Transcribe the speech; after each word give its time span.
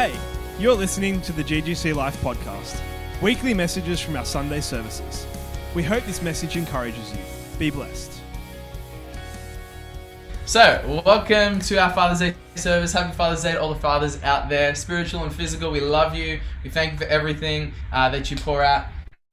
Hey, 0.00 0.18
you're 0.58 0.74
listening 0.74 1.20
to 1.20 1.32
the 1.32 1.44
GGC 1.44 1.94
Life 1.94 2.18
podcast, 2.22 2.80
weekly 3.20 3.52
messages 3.52 4.00
from 4.00 4.16
our 4.16 4.24
Sunday 4.24 4.62
services. 4.62 5.26
We 5.74 5.82
hope 5.82 6.04
this 6.04 6.22
message 6.22 6.56
encourages 6.56 7.12
you. 7.12 7.18
Be 7.58 7.68
blessed. 7.68 8.10
So, 10.46 11.02
welcome 11.04 11.58
to 11.58 11.76
our 11.76 11.92
Father's 11.92 12.20
Day 12.20 12.34
service. 12.54 12.94
Happy 12.94 13.14
Father's 13.14 13.42
Day 13.42 13.52
to 13.52 13.60
all 13.60 13.74
the 13.74 13.78
fathers 13.78 14.22
out 14.22 14.48
there, 14.48 14.74
spiritual 14.74 15.22
and 15.22 15.34
physical. 15.34 15.70
We 15.70 15.80
love 15.80 16.14
you. 16.14 16.40
We 16.64 16.70
thank 16.70 16.92
you 16.92 16.98
for 17.00 17.04
everything 17.04 17.74
uh, 17.92 18.08
that 18.08 18.30
you 18.30 18.38
pour 18.38 18.64
out 18.64 18.86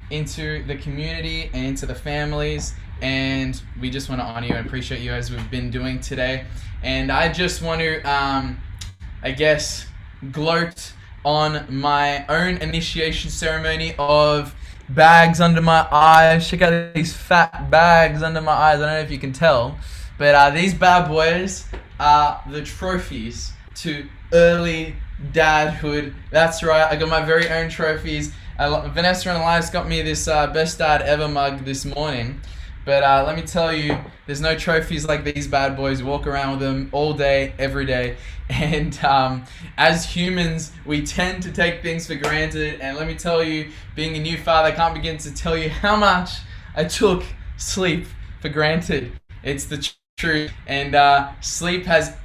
into 0.10 0.66
the 0.66 0.76
community 0.76 1.50
and 1.54 1.66
into 1.66 1.86
the 1.86 1.96
families. 1.96 2.74
And 3.02 3.62
we 3.80 3.90
just 3.90 4.10
want 4.10 4.20
to 4.20 4.26
honor 4.26 4.48
you 4.48 4.56
and 4.56 4.68
appreciate 4.68 5.00
you 5.00 5.14
as 5.14 5.32
we've 5.32 5.50
been 5.50 5.72
doing 5.72 6.02
today. 6.02 6.44
And 6.84 7.10
I 7.10 7.32
just 7.32 7.62
want 7.62 7.80
to, 7.80 8.02
um, 8.02 8.60
I 9.24 9.32
guess, 9.32 9.86
gloat 10.32 10.94
on 11.24 11.66
my 11.70 12.26
own 12.28 12.58
initiation 12.58 13.30
ceremony 13.30 13.96
of 14.00 14.56
bags 14.90 15.42
under 15.42 15.62
my 15.62 15.88
eyes. 15.92 16.48
Check 16.50 16.62
out 16.62 16.94
these 16.94 17.16
fat 17.16 17.70
bags 17.70 18.24
under 18.24 18.42
my 18.42 18.52
eyes. 18.52 18.80
I 18.80 18.86
don't 18.86 18.94
know 18.94 19.00
if 19.00 19.12
you 19.12 19.20
can 19.20 19.34
tell. 19.34 19.78
But 20.18 20.36
uh, 20.36 20.50
these 20.52 20.74
bad 20.74 21.08
boys 21.08 21.66
are 22.00 22.42
the 22.50 22.64
trophies 22.64 23.52
to 23.76 24.08
early 24.34 24.96
dadhood. 25.32 26.14
That's 26.32 26.64
right, 26.64 26.92
I 26.92 26.96
got 26.96 27.10
my 27.10 27.24
very 27.24 27.50
own 27.50 27.70
trophies. 27.70 28.34
Uh, 28.58 28.88
Vanessa 28.90 29.30
and 29.30 29.38
Elias 29.42 29.70
got 29.70 29.88
me 29.88 30.02
this 30.02 30.28
uh, 30.28 30.48
best 30.48 30.80
dad 30.80 31.02
ever 31.04 31.28
mug 31.28 31.64
this 31.66 31.86
morning. 31.86 32.42
But 32.88 33.04
uh, 33.04 33.26
let 33.28 33.36
me 33.36 33.42
tell 33.42 33.74
you, 33.74 33.98
there's 34.28 34.40
no 34.40 34.58
trophies 34.58 35.06
like 35.06 35.26
these 35.26 35.46
bad 35.46 35.76
boys. 35.76 36.02
Walk 36.02 36.26
around 36.26 36.52
with 36.52 36.60
them 36.62 36.88
all 36.94 37.14
day, 37.14 37.54
every 37.60 37.86
day. 37.86 38.16
And 38.50 38.98
um, 39.04 39.44
as 39.78 40.06
humans, 40.06 40.72
we 40.86 41.06
tend 41.06 41.44
to 41.44 41.52
take 41.52 41.82
things 41.82 42.08
for 42.08 42.16
granted. 42.16 42.80
And 42.80 42.96
let 42.98 43.06
me 43.06 43.16
tell 43.16 43.44
you, 43.44 43.72
being 43.94 44.16
a 44.16 44.22
new 44.22 44.38
father, 44.38 44.70
I 44.70 44.72
can't 44.72 44.94
begin 44.94 45.18
to 45.18 45.36
tell 45.36 45.58
you 45.58 45.70
how 45.84 45.98
much 45.98 46.30
I 46.78 46.86
took 46.86 47.26
sleep 47.58 48.06
for 48.40 48.48
granted. 48.48 49.12
It's 49.44 49.66
the 49.66 49.86
truth. 50.16 50.54
And 50.66 50.96
uh, 50.96 51.34
sleep 51.42 51.84
has 51.88 52.16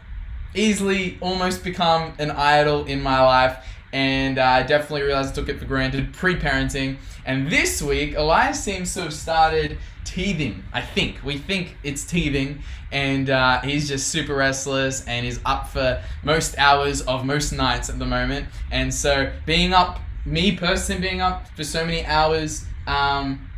easily 0.55 1.19
almost 1.21 1.65
become 1.65 2.13
an 2.21 2.31
idol 2.31 2.85
in 2.85 3.03
my 3.03 3.21
life. 3.21 3.67
And 3.93 4.39
uh, 4.39 4.45
I 4.45 4.63
definitely 4.63 5.03
realized 5.03 5.33
I 5.33 5.35
took 5.35 5.49
it 5.49 5.59
for 5.59 5.67
granted 5.67 6.13
pre 6.13 6.37
parenting. 6.37 6.97
And 7.25 7.51
this 7.51 7.83
week, 7.83 8.17
Elias 8.17 8.63
seems 8.63 8.93
to 8.95 9.03
have 9.03 9.13
started 9.13 9.79
teething. 10.05 10.65
I 10.73 10.81
think. 10.81 11.23
We 11.23 11.39
think 11.39 11.77
it's 11.83 12.05
teething. 12.05 12.63
And 12.91 13.31
uh, 13.31 13.61
he's 13.61 13.89
just 13.89 14.09
super 14.09 14.35
restless 14.35 15.07
and 15.07 15.27
is 15.27 15.41
up 15.45 15.69
for 15.69 16.03
most 16.23 16.59
hours 16.59 17.03
of 17.03 17.25
most 17.25 17.53
nights 17.53 17.89
at 17.89 17.99
the 17.99 18.07
moment. 18.07 18.47
And 18.71 18.93
so, 18.93 19.31
being 19.47 19.73
up, 19.73 20.01
me 20.25 20.57
personally 20.57 21.01
being 21.01 21.21
up 21.21 21.49
for 21.49 21.65
so 21.65 21.85
many 21.85 22.05
hours, 22.05 22.65
um, 22.87 23.49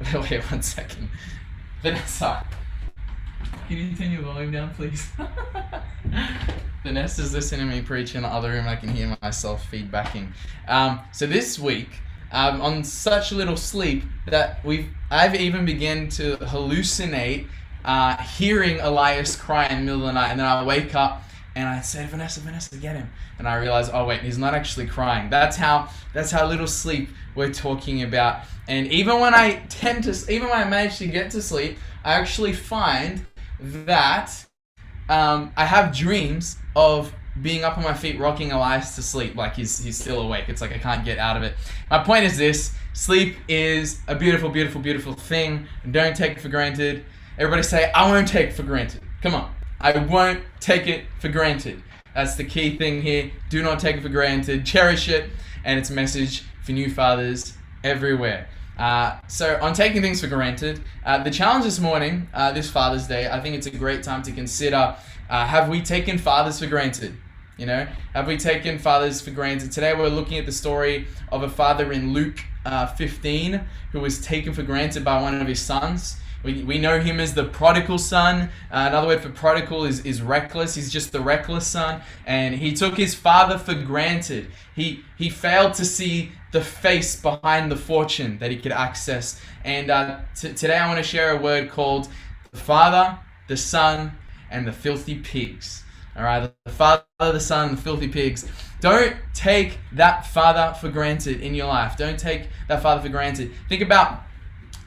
wait 0.14 0.42
one 0.50 0.62
second. 0.62 1.08
Vanessa, 1.82 2.46
can 3.68 3.78
you 3.78 3.96
turn 3.96 4.10
your 4.10 4.22
volume 4.22 4.52
down, 4.52 4.74
please? 4.74 5.08
Vanessa's 6.82 7.32
listening 7.32 7.68
to 7.68 7.76
me 7.76 7.82
preach 7.82 8.14
in 8.14 8.22
the 8.22 8.28
other 8.28 8.50
room. 8.50 8.68
I 8.68 8.76
can 8.76 8.90
hear 8.90 9.16
myself 9.22 9.66
feedbacking. 9.70 10.28
Um, 10.68 11.00
so 11.12 11.26
this 11.26 11.58
week, 11.58 11.88
um, 12.30 12.60
on 12.60 12.84
such 12.84 13.32
little 13.32 13.56
sleep 13.56 14.04
that 14.26 14.62
we've 14.64 14.88
I've 15.10 15.34
even 15.34 15.64
begun 15.64 16.08
to 16.10 16.36
hallucinate 16.38 17.46
uh, 17.84 18.16
hearing 18.16 18.80
Elias 18.80 19.36
cry 19.36 19.66
in 19.66 19.78
the 19.78 19.84
middle 19.84 20.00
of 20.00 20.06
the 20.08 20.12
night, 20.12 20.30
and 20.30 20.40
then 20.40 20.46
I 20.46 20.62
wake 20.64 20.94
up 20.94 21.22
and 21.56 21.68
I 21.68 21.80
say, 21.80 22.04
Vanessa, 22.06 22.40
Vanessa, 22.40 22.76
get 22.76 22.96
him, 22.96 23.08
and 23.38 23.46
I 23.46 23.56
realize, 23.56 23.88
oh 23.88 24.04
wait, 24.04 24.22
he's 24.22 24.38
not 24.38 24.54
actually 24.54 24.86
crying. 24.86 25.30
That's 25.30 25.56
how 25.56 25.88
that's 26.12 26.30
how 26.30 26.46
little 26.46 26.66
sleep 26.66 27.08
we're 27.34 27.52
talking 27.52 28.02
about. 28.02 28.40
And 28.68 28.86
even 28.88 29.20
when 29.20 29.34
I 29.34 29.62
tend 29.68 30.04
to, 30.04 30.32
even 30.32 30.48
when 30.48 30.58
I 30.58 30.68
manage 30.68 30.98
to 30.98 31.06
get 31.06 31.30
to 31.30 31.40
sleep, 31.40 31.78
I 32.04 32.14
actually 32.14 32.52
find 32.52 33.24
that 33.60 34.46
um, 35.08 35.52
I 35.56 35.64
have 35.64 35.94
dreams 35.94 36.56
of 36.76 37.12
being 37.42 37.64
up 37.64 37.76
on 37.76 37.84
my 37.84 37.94
feet, 37.94 38.18
rocking 38.18 38.52
Elias 38.52 38.94
to 38.94 39.02
sleep, 39.02 39.36
like 39.36 39.54
he's 39.54 39.82
he's 39.82 39.98
still 39.98 40.20
awake. 40.20 40.44
It's 40.48 40.60
like 40.60 40.72
I 40.72 40.78
can't 40.78 41.04
get 41.04 41.18
out 41.18 41.36
of 41.36 41.42
it. 41.42 41.54
My 41.90 41.98
point 41.98 42.24
is 42.24 42.36
this: 42.36 42.72
sleep 42.92 43.36
is 43.48 44.00
a 44.06 44.14
beautiful, 44.14 44.48
beautiful, 44.48 44.80
beautiful 44.80 45.14
thing. 45.14 45.66
Don't 45.90 46.16
take 46.16 46.32
it 46.32 46.40
for 46.40 46.48
granted. 46.48 47.04
Everybody 47.38 47.62
say, 47.62 47.90
"I 47.92 48.10
won't 48.10 48.28
take 48.28 48.50
it 48.50 48.52
for 48.52 48.62
granted." 48.62 49.02
Come 49.22 49.34
on, 49.34 49.52
I 49.80 49.96
won't 49.98 50.42
take 50.60 50.86
it 50.86 51.06
for 51.20 51.28
granted. 51.28 51.82
That's 52.14 52.36
the 52.36 52.44
key 52.44 52.78
thing 52.78 53.02
here. 53.02 53.32
Do 53.48 53.62
not 53.62 53.80
take 53.80 53.96
it 53.96 54.02
for 54.02 54.08
granted. 54.08 54.64
Cherish 54.64 55.08
it, 55.08 55.30
and 55.64 55.78
it's 55.78 55.90
message 55.90 56.44
for 56.62 56.72
new 56.72 56.88
fathers 56.90 57.54
everywhere. 57.82 58.48
Uh, 58.78 59.18
so, 59.28 59.58
on 59.62 59.72
taking 59.72 60.02
things 60.02 60.20
for 60.20 60.26
granted, 60.26 60.82
uh, 61.04 61.22
the 61.22 61.30
challenge 61.30 61.64
this 61.64 61.78
morning, 61.78 62.28
uh, 62.34 62.52
this 62.52 62.68
Father's 62.68 63.06
Day, 63.06 63.28
I 63.28 63.40
think 63.40 63.54
it's 63.54 63.66
a 63.66 63.70
great 63.70 64.02
time 64.02 64.22
to 64.22 64.32
consider 64.32 64.96
uh, 65.30 65.46
have 65.46 65.68
we 65.68 65.80
taken 65.80 66.18
fathers 66.18 66.58
for 66.58 66.66
granted? 66.66 67.16
You 67.56 67.66
know, 67.66 67.86
have 68.14 68.26
we 68.26 68.36
taken 68.36 68.78
fathers 68.78 69.20
for 69.20 69.30
granted? 69.30 69.70
Today 69.70 69.94
we're 69.94 70.08
looking 70.08 70.38
at 70.38 70.46
the 70.46 70.52
story 70.52 71.06
of 71.30 71.44
a 71.44 71.48
father 71.48 71.92
in 71.92 72.12
Luke 72.12 72.40
uh, 72.66 72.86
15 72.86 73.60
who 73.92 74.00
was 74.00 74.20
taken 74.20 74.52
for 74.52 74.62
granted 74.62 75.04
by 75.04 75.22
one 75.22 75.40
of 75.40 75.46
his 75.46 75.60
sons. 75.60 76.16
We, 76.44 76.62
we 76.62 76.78
know 76.78 77.00
him 77.00 77.20
as 77.20 77.34
the 77.34 77.44
prodigal 77.44 77.98
son. 77.98 78.50
Uh, 78.70 78.86
another 78.88 79.06
word 79.06 79.22
for 79.22 79.30
prodigal 79.30 79.84
is, 79.84 80.04
is 80.04 80.20
reckless. 80.22 80.74
He's 80.74 80.92
just 80.92 81.10
the 81.10 81.20
reckless 81.20 81.66
son. 81.66 82.02
And 82.26 82.54
he 82.54 82.74
took 82.74 82.96
his 82.96 83.14
father 83.14 83.58
for 83.58 83.74
granted. 83.74 84.48
He, 84.76 85.04
he 85.16 85.30
failed 85.30 85.74
to 85.74 85.84
see 85.84 86.32
the 86.52 86.60
face 86.60 87.20
behind 87.20 87.72
the 87.72 87.76
fortune 87.76 88.38
that 88.38 88.50
he 88.50 88.58
could 88.58 88.72
access. 88.72 89.40
And 89.64 89.90
uh, 89.90 90.20
t- 90.36 90.52
today 90.52 90.76
I 90.76 90.86
want 90.86 90.98
to 90.98 91.02
share 91.02 91.36
a 91.36 91.40
word 91.40 91.70
called 91.70 92.08
the 92.50 92.58
Father, 92.58 93.18
the 93.48 93.56
Son, 93.56 94.12
and 94.50 94.66
the 94.66 94.72
Filthy 94.72 95.16
Pigs. 95.16 95.82
All 96.16 96.22
right, 96.22 96.52
the 96.64 96.70
Father, 96.70 97.02
the 97.18 97.40
Son, 97.40 97.74
the 97.74 97.80
filthy 97.80 98.06
pigs. 98.06 98.46
Don't 98.80 99.16
take 99.32 99.78
that 99.92 100.26
Father 100.26 100.72
for 100.78 100.88
granted 100.88 101.40
in 101.40 101.56
your 101.56 101.66
life. 101.66 101.96
Don't 101.96 102.18
take 102.18 102.48
that 102.68 102.82
Father 102.82 103.02
for 103.02 103.08
granted. 103.08 103.50
Think 103.68 103.82
about 103.82 104.22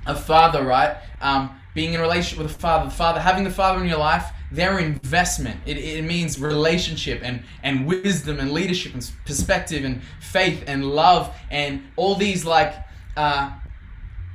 a 0.07 0.15
father, 0.15 0.63
right? 0.63 0.97
Um, 1.21 1.51
being 1.75 1.93
in 1.93 2.01
relationship 2.01 2.43
with 2.43 2.55
a 2.55 2.59
father, 2.59 2.89
the 2.89 2.95
father, 2.95 3.19
having 3.19 3.43
the 3.43 3.51
father 3.51 3.81
in 3.81 3.87
your 3.87 3.99
life, 3.99 4.31
their 4.51 4.79
investment. 4.79 5.59
It, 5.65 5.77
it 5.77 6.05
means 6.05 6.39
relationship 6.39 7.21
and, 7.23 7.43
and 7.61 7.85
wisdom 7.85 8.39
and 8.39 8.51
leadership 8.51 8.93
and 8.93 9.11
perspective 9.25 9.83
and 9.83 10.01
faith 10.19 10.63
and 10.67 10.85
love 10.85 11.35
and 11.51 11.83
all 11.95 12.15
these 12.15 12.45
like, 12.45 12.73
uh, 13.15 13.51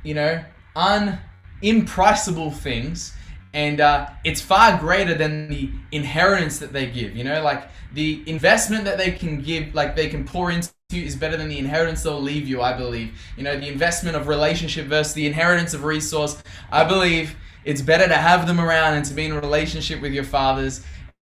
you 0.03 0.13
know, 0.13 0.43
un 0.75 1.19
impriceable 1.61 2.51
things 2.51 3.13
and 3.53 3.79
uh, 3.79 4.09
it's 4.23 4.41
far 4.41 4.77
greater 4.77 5.13
than 5.13 5.47
the 5.47 5.69
inheritance 5.91 6.59
that 6.59 6.73
they 6.73 6.87
give 6.87 7.15
you 7.15 7.23
know 7.23 7.41
like 7.41 7.69
the 7.93 8.21
investment 8.25 8.83
that 8.83 8.97
they 8.97 9.11
can 9.11 9.41
give 9.41 9.73
like 9.73 9.95
they 9.95 10.09
can 10.09 10.25
pour 10.25 10.51
into 10.51 10.69
is 11.01 11.15
better 11.15 11.37
than 11.37 11.47
the 11.47 11.57
inheritance 11.57 12.03
they'll 12.03 12.21
leave 12.21 12.47
you 12.47 12.61
i 12.61 12.73
believe 12.73 13.19
you 13.37 13.43
know 13.43 13.57
the 13.57 13.67
investment 13.67 14.15
of 14.15 14.27
relationship 14.27 14.85
versus 14.87 15.13
the 15.13 15.25
inheritance 15.25 15.73
of 15.73 15.83
resource 15.83 16.41
i 16.71 16.83
believe 16.83 17.35
it's 17.65 17.81
better 17.81 18.07
to 18.07 18.15
have 18.15 18.45
them 18.47 18.59
around 18.59 18.93
and 18.95 19.05
to 19.05 19.13
be 19.13 19.25
in 19.25 19.31
a 19.31 19.39
relationship 19.39 20.01
with 20.01 20.13
your 20.13 20.23
fathers 20.23 20.83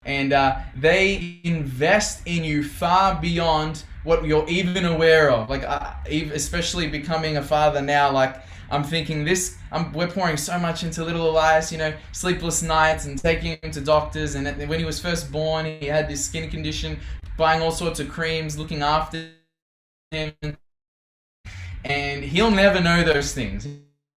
and 0.05 0.31
uh, 0.31 0.57
they 0.75 1.41
invest 1.43 2.25
in 2.25 2.43
you 2.43 2.63
far 2.63 3.19
beyond 3.19 3.83
what 4.03 4.23
you're 4.23 4.47
even 4.47 4.85
aware 4.85 5.31
of 5.31 5.49
like 5.49 5.63
uh, 5.63 5.93
especially 6.09 6.87
becoming 6.87 7.37
a 7.37 7.43
father 7.43 7.81
now 7.81 8.11
like 8.11 8.41
I'm 8.71 8.83
thinking 8.83 9.25
this. 9.25 9.57
I'm, 9.71 9.91
we're 9.93 10.07
pouring 10.07 10.37
so 10.37 10.59
much 10.59 10.83
into 10.83 11.03
little 11.03 11.29
Elias, 11.29 11.71
you 11.71 11.77
know, 11.77 11.93
sleepless 12.11 12.61
nights 12.61 13.05
and 13.05 13.17
taking 13.17 13.57
him 13.61 13.71
to 13.71 13.81
doctors. 13.81 14.35
And 14.35 14.47
when 14.69 14.79
he 14.79 14.85
was 14.85 14.99
first 14.99 15.31
born, 15.31 15.65
he 15.65 15.87
had 15.87 16.07
this 16.07 16.23
skin 16.23 16.49
condition, 16.49 16.99
buying 17.37 17.61
all 17.61 17.71
sorts 17.71 17.99
of 17.99 18.09
creams, 18.09 18.57
looking 18.57 18.81
after 18.81 19.27
him, 20.11 20.33
and 21.85 22.23
he'll 22.23 22.51
never 22.51 22.79
know 22.79 23.03
those 23.03 23.33
things. 23.33 23.67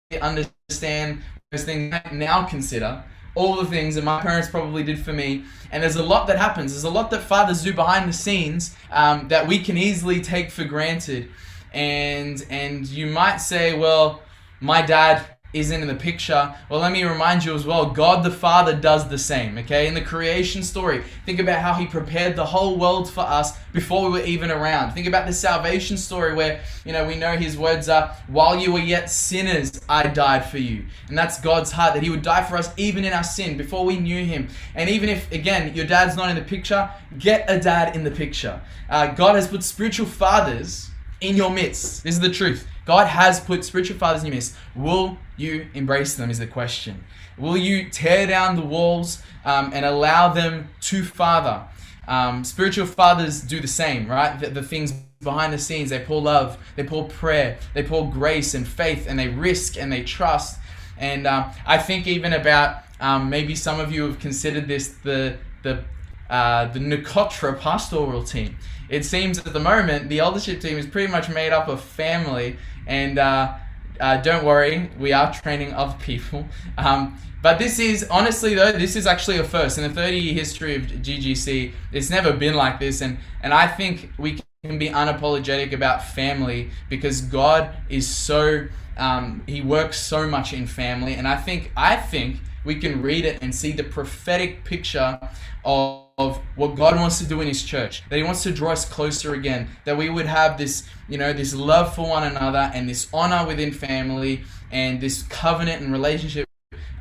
He'll 0.09 0.21
understand 0.21 1.21
those 1.51 1.63
things. 1.63 1.95
Now 2.11 2.43
consider 2.43 3.03
all 3.35 3.55
the 3.55 3.65
things 3.65 3.95
that 3.95 4.03
my 4.03 4.21
parents 4.21 4.49
probably 4.49 4.83
did 4.83 4.99
for 4.99 5.13
me. 5.13 5.43
And 5.71 5.83
there's 5.83 5.95
a 5.95 6.03
lot 6.03 6.27
that 6.27 6.37
happens. 6.37 6.73
There's 6.73 6.83
a 6.83 6.89
lot 6.89 7.11
that 7.11 7.21
fathers 7.21 7.63
do 7.63 7.73
behind 7.73 8.09
the 8.09 8.13
scenes 8.13 8.75
um, 8.91 9.27
that 9.29 9.47
we 9.47 9.59
can 9.59 9.77
easily 9.77 10.21
take 10.21 10.51
for 10.51 10.63
granted. 10.63 11.29
And 11.73 12.45
and 12.49 12.87
you 12.87 13.07
might 13.07 13.37
say, 13.37 13.77
well 13.77 14.21
my 14.61 14.81
dad 14.81 15.25
isn't 15.53 15.81
in 15.81 15.87
the 15.87 15.95
picture, 15.95 16.53
well, 16.69 16.79
let 16.79 16.91
me 16.91 17.03
remind 17.03 17.43
you 17.43 17.55
as 17.55 17.65
well 17.65 17.89
God 17.89 18.23
the 18.23 18.31
Father 18.31 18.75
does 18.75 19.09
the 19.09 19.17
same, 19.17 19.57
okay? 19.57 19.87
In 19.87 19.93
the 19.93 20.01
creation 20.01 20.61
story, 20.61 21.03
think 21.25 21.39
about 21.39 21.61
how 21.61 21.73
He 21.73 21.87
prepared 21.87 22.35
the 22.35 22.45
whole 22.45 22.77
world 22.77 23.09
for 23.09 23.21
us 23.21 23.57
before 23.73 24.05
we 24.05 24.19
were 24.19 24.25
even 24.25 24.51
around. 24.51 24.93
Think 24.93 25.07
about 25.07 25.25
the 25.25 25.33
salvation 25.33 25.97
story 25.97 26.33
where, 26.35 26.61
you 26.85 26.93
know, 26.93 27.07
we 27.07 27.15
know 27.15 27.35
His 27.35 27.57
words 27.57 27.89
are, 27.89 28.15
while 28.27 28.57
you 28.57 28.71
were 28.71 28.79
yet 28.79 29.09
sinners, 29.09 29.81
I 29.89 30.07
died 30.07 30.45
for 30.45 30.59
you. 30.59 30.85
And 31.07 31.17
that's 31.17 31.41
God's 31.41 31.71
heart, 31.71 31.95
that 31.95 32.03
He 32.03 32.09
would 32.09 32.21
die 32.21 32.43
for 32.43 32.57
us 32.57 32.71
even 32.77 33.03
in 33.03 33.13
our 33.13 33.23
sin 33.23 33.57
before 33.57 33.85
we 33.85 33.97
knew 33.97 34.23
Him. 34.23 34.49
And 34.75 34.89
even 34.89 35.09
if, 35.09 35.31
again, 35.31 35.75
your 35.75 35.85
dad's 35.85 36.15
not 36.15 36.29
in 36.29 36.35
the 36.35 36.43
picture, 36.43 36.89
get 37.17 37.45
a 37.49 37.59
dad 37.59 37.95
in 37.95 38.03
the 38.03 38.11
picture. 38.11 38.61
Uh, 38.89 39.07
God 39.07 39.35
has 39.35 39.47
put 39.47 39.63
spiritual 39.63 40.05
fathers 40.05 40.89
in 41.21 41.35
your 41.35 41.49
midst. 41.49 42.03
This 42.03 42.15
is 42.15 42.21
the 42.21 42.29
truth. 42.29 42.67
God 42.85 43.07
has 43.07 43.39
put 43.39 43.63
spiritual 43.65 43.97
fathers 43.97 44.21
in 44.21 44.27
your 44.27 44.35
midst. 44.35 44.55
Will 44.75 45.17
you 45.39 45.67
embrace 45.73 46.15
them? 46.15 46.29
Is 46.29 46.39
the 46.39 46.47
question. 46.47 47.03
Will 47.37 47.57
you 47.57 47.89
tear 47.89 48.27
down 48.27 48.55
the 48.55 48.61
walls 48.61 49.21
um, 49.45 49.71
and 49.73 49.85
allow 49.85 50.33
them 50.33 50.69
to 50.81 51.03
father? 51.03 51.63
Um, 52.07 52.43
spiritual 52.43 52.87
fathers 52.87 53.41
do 53.41 53.59
the 53.59 53.67
same, 53.67 54.07
right? 54.07 54.37
The, 54.39 54.49
the, 54.49 54.63
things 54.63 54.91
behind 55.21 55.53
the 55.53 55.59
scenes, 55.59 55.91
they 55.91 55.99
pour 55.99 56.21
love, 56.21 56.57
they 56.75 56.83
pour 56.83 57.07
prayer, 57.07 57.59
they 57.73 57.83
pour 57.83 58.09
grace 58.09 58.55
and 58.55 58.67
faith, 58.67 59.05
and 59.07 59.17
they 59.17 59.27
risk 59.27 59.77
and 59.77 59.91
they 59.91 60.03
trust. 60.03 60.59
And 60.97 61.27
um, 61.27 61.51
I 61.65 61.77
think 61.77 62.07
even 62.07 62.33
about 62.33 62.83
um, 62.99 63.29
maybe 63.29 63.55
some 63.55 63.79
of 63.79 63.91
you 63.91 64.03
have 64.03 64.19
considered 64.19 64.67
this 64.67 64.89
the 65.03 65.37
the 65.63 65.83
uh, 66.29 66.65
the 66.65 66.79
Nukotra 66.79 67.59
pastoral 67.59 68.23
team. 68.23 68.57
It 68.89 69.05
seems 69.05 69.39
at 69.39 69.53
the 69.53 69.59
moment 69.59 70.09
the 70.09 70.19
eldership 70.19 70.61
team 70.61 70.77
is 70.77 70.85
pretty 70.85 71.11
much 71.11 71.29
made 71.29 71.53
up 71.53 71.67
of 71.67 71.81
family, 71.81 72.57
and 72.87 73.19
uh, 73.19 73.53
uh, 73.99 74.17
don't 74.17 74.45
worry, 74.45 74.89
we 74.99 75.13
are 75.13 75.33
training 75.33 75.73
other 75.73 75.97
people. 75.99 76.45
Um, 76.77 77.17
but 77.41 77.57
this 77.57 77.79
is 77.79 78.05
honestly 78.09 78.53
though, 78.53 78.71
this 78.71 78.95
is 78.95 79.07
actually 79.07 79.37
a 79.37 79.43
first 79.43 79.77
in 79.77 79.83
the 79.83 79.89
30 79.89 80.17
year 80.17 80.33
history 80.33 80.75
of 80.75 80.83
GGC. 80.83 81.71
It's 81.91 82.09
never 82.09 82.33
been 82.33 82.55
like 82.55 82.79
this, 82.79 83.01
and 83.01 83.17
and 83.41 83.53
I 83.53 83.67
think 83.67 84.11
we 84.17 84.39
can 84.63 84.77
be 84.77 84.89
unapologetic 84.89 85.71
about 85.71 86.03
family 86.03 86.69
because 86.89 87.21
God 87.21 87.69
is 87.89 88.07
so 88.07 88.67
um, 88.97 89.41
He 89.47 89.61
works 89.61 89.97
so 89.99 90.27
much 90.27 90.51
in 90.51 90.67
family, 90.67 91.13
and 91.13 91.27
I 91.27 91.37
think 91.37 91.71
I 91.77 91.95
think 91.95 92.41
we 92.65 92.75
can 92.75 93.01
read 93.01 93.25
it 93.25 93.41
and 93.41 93.53
see 93.53 93.71
the 93.71 93.83
prophetic 93.83 94.63
picture 94.63 95.19
of 95.63 96.05
of 96.19 96.37
what 96.57 96.75
God 96.75 96.97
wants 96.97 97.17
to 97.19 97.25
do 97.25 97.39
in 97.39 97.47
His 97.47 97.63
church. 97.63 98.03
That 98.09 98.17
He 98.17 98.23
wants 98.23 98.43
to 98.43 98.51
draw 98.51 98.73
us 98.73 98.83
closer 98.83 99.33
again. 99.33 99.69
That 99.85 99.97
we 99.97 100.09
would 100.09 100.25
have 100.25 100.57
this, 100.57 100.83
you 101.07 101.17
know, 101.17 101.31
this 101.31 101.55
love 101.55 101.95
for 101.95 102.07
one 102.07 102.23
another 102.23 102.69
and 102.73 102.87
this 102.87 103.07
honor 103.13 103.47
within 103.47 103.71
family 103.71 104.43
and 104.69 104.99
this 104.99 105.23
covenant 105.23 105.81
and 105.81 105.93
relationship 105.93 106.45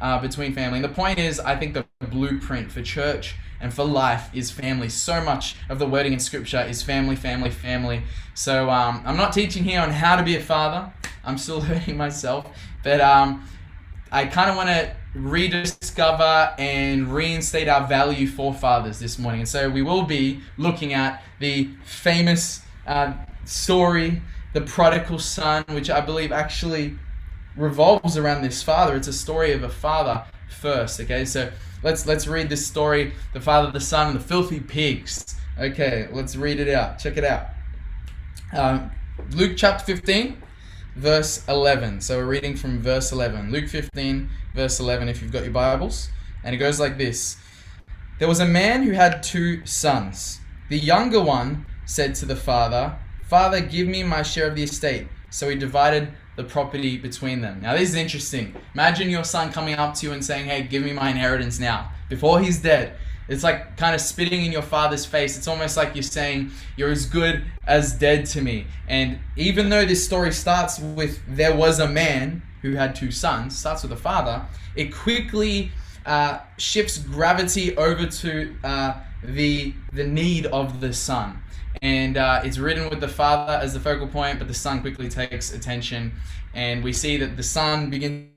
uh, 0.01 0.21
between 0.21 0.55
family. 0.55 0.79
And 0.79 0.85
the 0.85 0.95
point 0.95 1.19
is, 1.19 1.41
I 1.41 1.57
think 1.57 1.75
the 1.75 1.85
blueprint 2.09 2.71
for 2.71 2.81
church 2.81 3.35
and 3.61 3.75
for 3.75 3.85
life 3.85 4.31
is 4.33 4.53
family. 4.53 4.89
So 4.89 5.21
much 5.21 5.57
of 5.69 5.81
the 5.81 5.87
wording 5.87 6.13
in 6.13 6.21
Scripture 6.21 6.61
is 6.61 6.81
family, 6.81 7.17
family, 7.17 7.51
family. 7.51 8.03
So 8.35 8.71
um, 8.71 9.03
I'm 9.05 9.17
not 9.17 9.33
teaching 9.33 9.65
here 9.65 9.81
on 9.81 9.91
how 9.91 10.15
to 10.15 10.23
be 10.23 10.37
a 10.37 10.41
father. 10.41 10.93
I'm 11.25 11.39
still 11.39 11.59
learning 11.69 11.97
myself, 11.97 12.47
but 12.85 13.01
um, 13.01 13.49
I 14.13 14.27
kind 14.27 14.49
of 14.49 14.57
want 14.57 14.69
to 14.69 14.95
rediscover 15.15 16.55
and 16.59 17.13
reinstate 17.13 17.69
our 17.69 17.87
value 17.87 18.27
for 18.27 18.53
fathers 18.53 18.99
this 18.99 19.19
morning. 19.19 19.41
And 19.41 19.49
so 19.49 19.69
we 19.71 19.83
will 19.83 20.03
be 20.03 20.41
looking 20.57 20.93
at 20.93 21.23
the 21.41 21.71
famous 21.85 22.63
uh, 22.87 23.15
story, 23.45 24.23
the 24.53 24.61
prodigal 24.63 25.19
son, 25.19 25.65
which 25.69 25.91
I 25.91 26.01
believe 26.01 26.33
actually 26.33 26.97
revolves 27.57 28.17
around 28.17 28.43
this 28.43 28.63
father. 28.63 28.97
It's 28.97 29.09
a 29.09 29.13
story 29.13 29.53
of 29.53 29.63
a 29.63 29.69
father 29.69 30.25
first. 30.49 31.01
Okay, 31.01 31.25
so 31.25 31.51
let's 31.83 32.07
let's 32.07 32.27
read 32.27 32.49
this 32.49 32.67
story: 32.67 33.13
the 33.33 33.41
father, 33.41 33.71
the 33.71 33.81
son, 33.81 34.09
and 34.09 34.17
the 34.19 34.23
filthy 34.23 34.61
pigs. 34.61 35.35
Okay, 35.59 36.09
let's 36.13 36.37
read 36.37 36.61
it 36.61 36.69
out. 36.69 36.99
Check 36.99 37.17
it 37.17 37.25
out. 37.25 37.49
Um, 38.53 38.91
Luke 39.33 39.55
chapter 39.57 39.85
15 39.85 40.43
verse 40.99 41.45
11. 41.49 42.01
So 42.01 42.19
we're 42.19 42.27
reading 42.27 42.57
from 42.57 42.83
verse 42.83 43.13
11. 43.13 43.53
Luke 43.53 43.69
15, 43.69 44.29
verse 44.53 44.81
11, 44.81 45.09
if 45.09 45.23
you've 45.23 45.33
got 45.33 45.45
your 45.45 45.53
Bibles. 45.53 46.11
And 46.43 46.55
it 46.55 46.59
goes 46.59 46.81
like 46.81 46.99
this 46.99 47.37
There 48.19 48.29
was 48.29 48.41
a 48.41 48.47
man 48.47 48.83
who 48.83 48.93
had 48.93 49.23
two 49.23 49.65
sons. 49.65 50.41
The 50.69 50.79
younger 50.79 51.23
one 51.23 51.67
said 51.87 52.15
to 52.17 52.27
the 52.27 52.37
father, 52.37 52.97
Father, 53.23 53.61
give 53.61 53.87
me 53.87 54.03
my 54.03 54.23
share 54.23 54.49
of 54.49 54.57
the 54.57 54.65
estate. 54.65 55.07
So 55.31 55.49
he 55.49 55.57
divided 55.57 56.09
the 56.37 56.45
property 56.45 56.99
between 56.99 57.43
them. 57.43 57.61
Now, 57.61 57.75
this 57.75 57.91
is 57.91 57.95
interesting. 57.95 58.55
Imagine 58.75 59.09
your 59.09 59.25
son 59.25 59.53
coming 59.53 59.75
up 59.75 59.95
to 59.95 60.07
you 60.07 60.13
and 60.13 60.25
saying, 60.25 60.47
Hey, 60.47 60.63
give 60.63 60.83
me 60.83 60.93
my 60.93 61.11
inheritance 61.11 61.61
now, 61.61 61.93
before 62.09 62.41
he's 62.41 62.61
dead. 62.61 62.97
It's 63.29 63.45
like 63.45 63.77
kind 63.77 63.95
of 63.95 64.01
spitting 64.01 64.45
in 64.45 64.53
your 64.53 64.63
father's 64.63 65.05
face. 65.05 65.37
It's 65.37 65.49
almost 65.49 65.77
like 65.77 65.95
you're 65.95 66.03
saying, 66.03 66.51
You're 66.77 66.91
as 66.91 67.07
good 67.07 67.45
as 67.67 67.93
dead 67.93 68.27
to 68.27 68.41
me. 68.41 68.67
And 68.89 69.19
even 69.37 69.69
though 69.69 69.85
this 69.85 70.05
story 70.05 70.33
starts 70.33 70.79
with 70.81 71.21
there 71.29 71.55
was 71.55 71.79
a 71.79 71.89
man 71.89 72.43
who 72.63 72.75
had 72.75 72.95
two 72.95 73.11
sons, 73.11 73.57
starts 73.57 73.83
with 73.83 73.93
a 73.93 73.97
father, 73.97 74.45
it 74.75 74.95
quickly 74.95 75.71
uh, 76.07 76.41
shifts 76.57 76.99
gravity 76.99 77.77
over 77.77 78.07
to 78.07 78.57
uh, 78.65 78.95
the, 79.23 79.75
the 79.93 80.05
need 80.05 80.47
of 80.47 80.81
the 80.81 80.93
son. 80.93 81.41
And 81.83 82.17
uh, 82.17 82.41
it's 82.45 82.59
written 82.59 82.89
with 82.89 83.01
the 83.01 83.09
father 83.09 83.53
as 83.53 83.75
the 83.75 83.81
focal 83.81 84.09
point, 84.09 84.39
but 84.39 84.49
the 84.49 84.55
son 84.55 84.81
quickly 84.81 85.09
takes 85.09 85.53
attention. 85.53 86.13
And 86.55 86.83
we 86.83 86.93
see 86.93 87.19
that 87.19 87.37
the 87.37 87.43
son 87.43 87.91
begins 87.91 88.31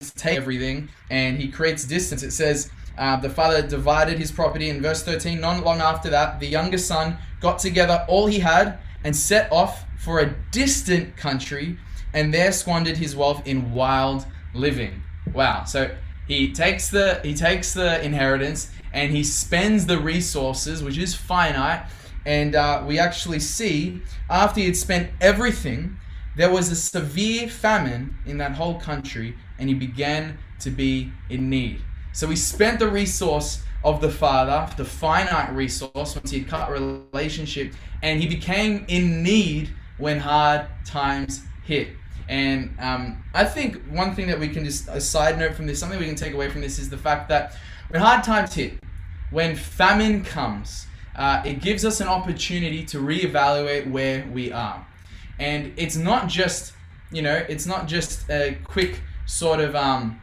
to 0.00 0.14
take 0.14 0.36
everything 0.36 0.88
and 1.10 1.38
he 1.38 1.48
creates 1.48 1.84
distance. 1.84 2.22
It 2.22 2.32
says, 2.32 2.70
uh, 2.98 3.16
the 3.16 3.30
father 3.30 3.62
divided 3.62 4.18
his 4.18 4.30
property. 4.30 4.68
In 4.68 4.82
verse 4.82 5.02
13, 5.02 5.40
not 5.40 5.64
long 5.64 5.80
after 5.80 6.10
that, 6.10 6.40
the 6.40 6.46
younger 6.46 6.78
son 6.78 7.16
got 7.40 7.58
together 7.58 8.04
all 8.08 8.26
he 8.26 8.40
had 8.40 8.78
and 9.04 9.14
set 9.14 9.50
off 9.52 9.84
for 9.98 10.20
a 10.20 10.34
distant 10.50 11.16
country 11.16 11.78
and 12.14 12.32
there 12.32 12.52
squandered 12.52 12.96
his 12.96 13.14
wealth 13.14 13.46
in 13.46 13.72
wild 13.72 14.26
living. 14.54 15.02
Wow. 15.32 15.64
So 15.64 15.94
he 16.26 16.52
takes 16.52 16.88
the 16.88 17.20
he 17.22 17.34
takes 17.34 17.74
the 17.74 18.02
inheritance 18.04 18.70
and 18.92 19.12
he 19.12 19.22
spends 19.22 19.86
the 19.86 19.98
resources, 19.98 20.82
which 20.82 20.98
is 20.98 21.14
finite. 21.14 21.86
And 22.24 22.54
uh, 22.54 22.84
we 22.86 22.98
actually 22.98 23.40
see 23.40 24.02
after 24.28 24.60
he 24.60 24.66
had 24.66 24.76
spent 24.76 25.10
everything, 25.20 25.98
there 26.36 26.50
was 26.50 26.70
a 26.70 26.76
severe 26.76 27.48
famine 27.48 28.16
in 28.26 28.38
that 28.38 28.52
whole 28.52 28.78
country, 28.80 29.34
and 29.58 29.68
he 29.68 29.74
began 29.74 30.38
to 30.60 30.70
be 30.70 31.12
in 31.30 31.50
need. 31.50 31.80
So 32.12 32.28
he 32.28 32.36
spent 32.36 32.78
the 32.78 32.88
resource 32.88 33.62
of 33.84 34.00
the 34.00 34.10
father, 34.10 34.68
the 34.76 34.84
finite 34.84 35.54
resource, 35.54 36.16
once 36.16 36.30
he 36.30 36.40
had 36.40 36.48
cut 36.48 36.70
relationship, 36.70 37.74
and 38.02 38.20
he 38.20 38.28
became 38.28 38.84
in 38.88 39.22
need 39.22 39.70
when 39.98 40.18
hard 40.18 40.66
times 40.84 41.42
hit. 41.64 41.88
And 42.28 42.74
um, 42.78 43.24
I 43.34 43.44
think 43.44 43.82
one 43.90 44.14
thing 44.14 44.26
that 44.28 44.38
we 44.38 44.48
can 44.48 44.64
just, 44.64 44.88
a 44.88 45.00
side 45.00 45.38
note 45.38 45.54
from 45.54 45.66
this, 45.66 45.78
something 45.78 45.98
we 45.98 46.06
can 46.06 46.14
take 46.14 46.34
away 46.34 46.50
from 46.50 46.60
this 46.60 46.78
is 46.78 46.90
the 46.90 46.98
fact 46.98 47.28
that 47.30 47.56
when 47.88 48.02
hard 48.02 48.22
times 48.22 48.54
hit, 48.54 48.74
when 49.30 49.56
famine 49.56 50.24
comes, 50.24 50.86
uh, 51.16 51.42
it 51.44 51.60
gives 51.60 51.84
us 51.84 52.00
an 52.00 52.08
opportunity 52.08 52.84
to 52.84 52.98
reevaluate 52.98 53.90
where 53.90 54.26
we 54.32 54.52
are. 54.52 54.86
And 55.38 55.72
it's 55.76 55.96
not 55.96 56.28
just, 56.28 56.72
you 57.10 57.22
know, 57.22 57.44
it's 57.48 57.66
not 57.66 57.88
just 57.88 58.28
a 58.28 58.58
quick 58.64 59.00
sort 59.26 59.60
of, 59.60 59.74
um, 59.74 60.20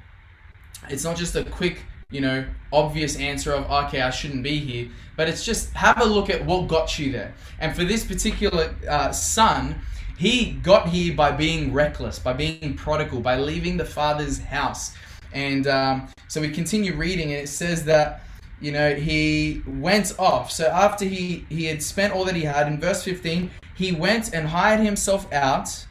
it's 0.90 1.04
not 1.04 1.18
just 1.18 1.36
a 1.36 1.44
quick, 1.44 1.80
you 2.12 2.22
know, 2.22 2.46
obvious 2.72 3.18
answer 3.18 3.54
of, 3.54 3.70
okay, 3.86 4.02
I 4.02 4.10
shouldn't 4.10 4.44
be 4.44 4.60
here, 4.60 4.90
but 5.16 5.28
it's 5.28 5.44
just 5.44 5.72
have 5.74 6.02
a 6.02 6.06
look 6.06 6.30
at 6.30 6.46
what 6.46 6.68
got 6.68 6.98
you 7.00 7.12
there. 7.12 7.34
And 7.60 7.76
for 7.76 7.84
this 7.84 8.04
particular 8.06 8.76
uh, 8.90 9.12
son, 9.12 9.76
he 10.18 10.52
got 10.64 10.90
here 10.90 11.14
by 11.14 11.32
being 11.32 11.74
reckless, 11.74 12.20
by 12.20 12.34
being 12.34 12.76
prodigal, 12.76 13.20
by 13.20 13.38
leaving 13.38 13.78
the 13.78 13.86
father's 13.86 14.40
house. 14.40 14.96
And 15.34 15.68
um, 15.68 16.08
so 16.28 16.40
we 16.40 16.50
continue 16.50 16.96
reading, 16.96 17.32
and 17.32 17.42
it 17.42 17.50
says 17.50 17.84
that, 17.86 18.22
you 18.62 18.72
know, 18.72 18.96
he 18.96 19.62
went 19.68 20.18
off. 20.18 20.52
So 20.52 20.68
after 20.68 21.04
he, 21.04 21.46
he 21.50 21.66
had 21.66 21.84
spent 21.84 22.14
all 22.14 22.24
that 22.26 22.36
he 22.36 22.44
had, 22.44 22.68
in 22.68 22.80
verse 22.80 23.04
15, 23.04 23.52
he 23.76 23.92
went 23.92 24.34
and 24.34 24.48
hired 24.48 24.80
himself 24.80 25.32
out 25.34 25.86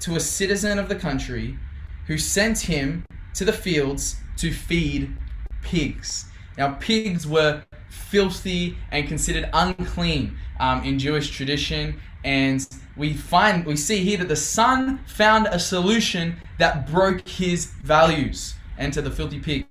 to 0.00 0.16
a 0.16 0.20
citizen 0.20 0.78
of 0.78 0.90
the 0.90 0.96
country 0.96 1.58
who 2.06 2.18
sent 2.18 2.58
him 2.58 3.06
to 3.32 3.44
the 3.44 3.52
fields 3.52 4.16
to 4.38 4.52
feed 4.52 5.14
pigs. 5.62 6.26
Now, 6.56 6.74
pigs 6.74 7.26
were 7.26 7.64
filthy 7.88 8.76
and 8.90 9.08
considered 9.08 9.50
unclean 9.52 10.36
um, 10.60 10.84
in 10.84 10.98
Jewish 10.98 11.30
tradition. 11.30 12.00
And 12.24 12.66
we 12.96 13.12
find, 13.12 13.66
we 13.66 13.76
see 13.76 14.04
here 14.04 14.18
that 14.18 14.28
the 14.28 14.36
son 14.36 15.00
found 15.06 15.46
a 15.46 15.58
solution 15.58 16.36
that 16.58 16.90
broke 16.90 17.26
his 17.28 17.66
values. 17.66 18.54
Enter 18.78 19.02
the 19.02 19.10
filthy 19.10 19.40
pig. 19.40 19.66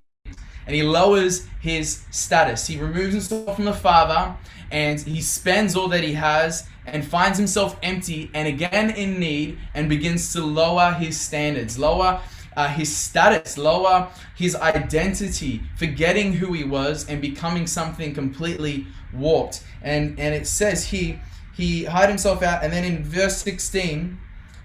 And 0.65 0.75
he 0.75 0.83
lowers 0.83 1.47
his 1.61 2.03
status. 2.11 2.67
He 2.67 2.79
removes 2.79 3.13
himself 3.13 3.55
from 3.55 3.65
the 3.65 3.73
father 3.73 4.35
and 4.71 4.99
he 4.99 5.21
spends 5.21 5.75
all 5.75 5.87
that 5.89 6.03
he 6.03 6.13
has 6.13 6.67
and 6.85 7.05
finds 7.05 7.37
himself 7.37 7.77
empty 7.83 8.29
and 8.33 8.47
again 8.47 8.89
in 8.89 9.19
need 9.19 9.57
and 9.73 9.87
begins 9.87 10.33
to 10.33 10.43
lower 10.43 10.91
his 10.93 11.19
standards, 11.19 11.77
lower 11.77 12.21
uh, 12.55 12.67
his 12.67 12.95
status, 12.95 13.57
lower 13.57 14.09
his 14.35 14.55
identity, 14.55 15.61
forgetting 15.75 16.33
who 16.33 16.53
he 16.53 16.63
was 16.63 17.07
and 17.09 17.21
becoming 17.21 17.67
something 17.67 18.13
completely 18.13 18.87
warped. 19.13 19.63
And 19.81 20.19
and 20.19 20.33
it 20.33 20.47
says 20.47 20.85
he 20.85 21.19
he 21.55 21.85
hired 21.85 22.09
himself 22.09 22.41
out, 22.41 22.63
and 22.63 22.73
then 22.73 22.83
in 22.83 23.03
verse 23.03 23.37
16, 23.37 24.17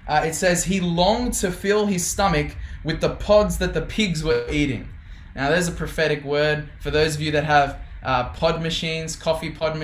uh, 0.08 0.22
it 0.24 0.34
says 0.34 0.64
he 0.64 0.80
longed 0.80 1.34
to 1.34 1.50
fill 1.50 1.86
his 1.86 2.06
stomach 2.06 2.56
with 2.82 3.00
the 3.00 3.10
pods 3.10 3.58
that 3.58 3.74
the 3.74 3.82
pigs 3.82 4.24
were 4.24 4.46
eating. 4.50 4.88
Now, 5.34 5.50
there's 5.50 5.68
a 5.68 5.72
prophetic 5.72 6.24
word 6.24 6.68
for 6.80 6.90
those 6.90 7.14
of 7.14 7.20
you 7.20 7.30
that 7.32 7.44
have 7.44 7.78
uh, 8.02 8.30
pod 8.30 8.62
machines, 8.62 9.14
coffee 9.14 9.50
pod 9.50 9.78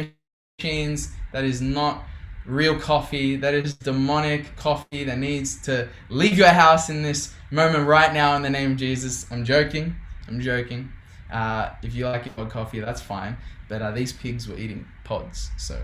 machines. 0.59 1.13
That 1.33 1.45
is 1.45 1.61
not 1.61 2.05
real 2.47 2.79
coffee. 2.79 3.37
That 3.37 3.55
is 3.55 3.75
demonic 3.75 4.57
coffee 4.57 5.05
that 5.05 5.19
needs 5.19 5.61
to 5.63 5.89
leave 6.09 6.39
your 6.39 6.49
house 6.49 6.89
in 6.89 7.03
this 7.03 7.35
moment 7.55 7.87
right 7.87 8.13
now 8.13 8.37
in 8.37 8.43
the 8.43 8.51
name 8.51 8.73
of 8.73 8.77
Jesus. 8.77 9.27
I'm 9.31 9.45
joking. 9.45 9.95
I'm 10.29 10.41
joking. 10.41 10.91
Uh, 11.33 11.71
if 11.83 11.95
you 11.95 12.07
like 12.07 12.37
your 12.37 12.47
coffee, 12.47 12.81
that's 12.81 13.01
fine. 13.01 13.37
But 13.69 13.81
uh, 13.81 13.93
these 13.93 14.13
pigs 14.13 14.47
were 14.47 14.57
eating 14.57 14.87
pods, 15.05 15.51
so 15.57 15.81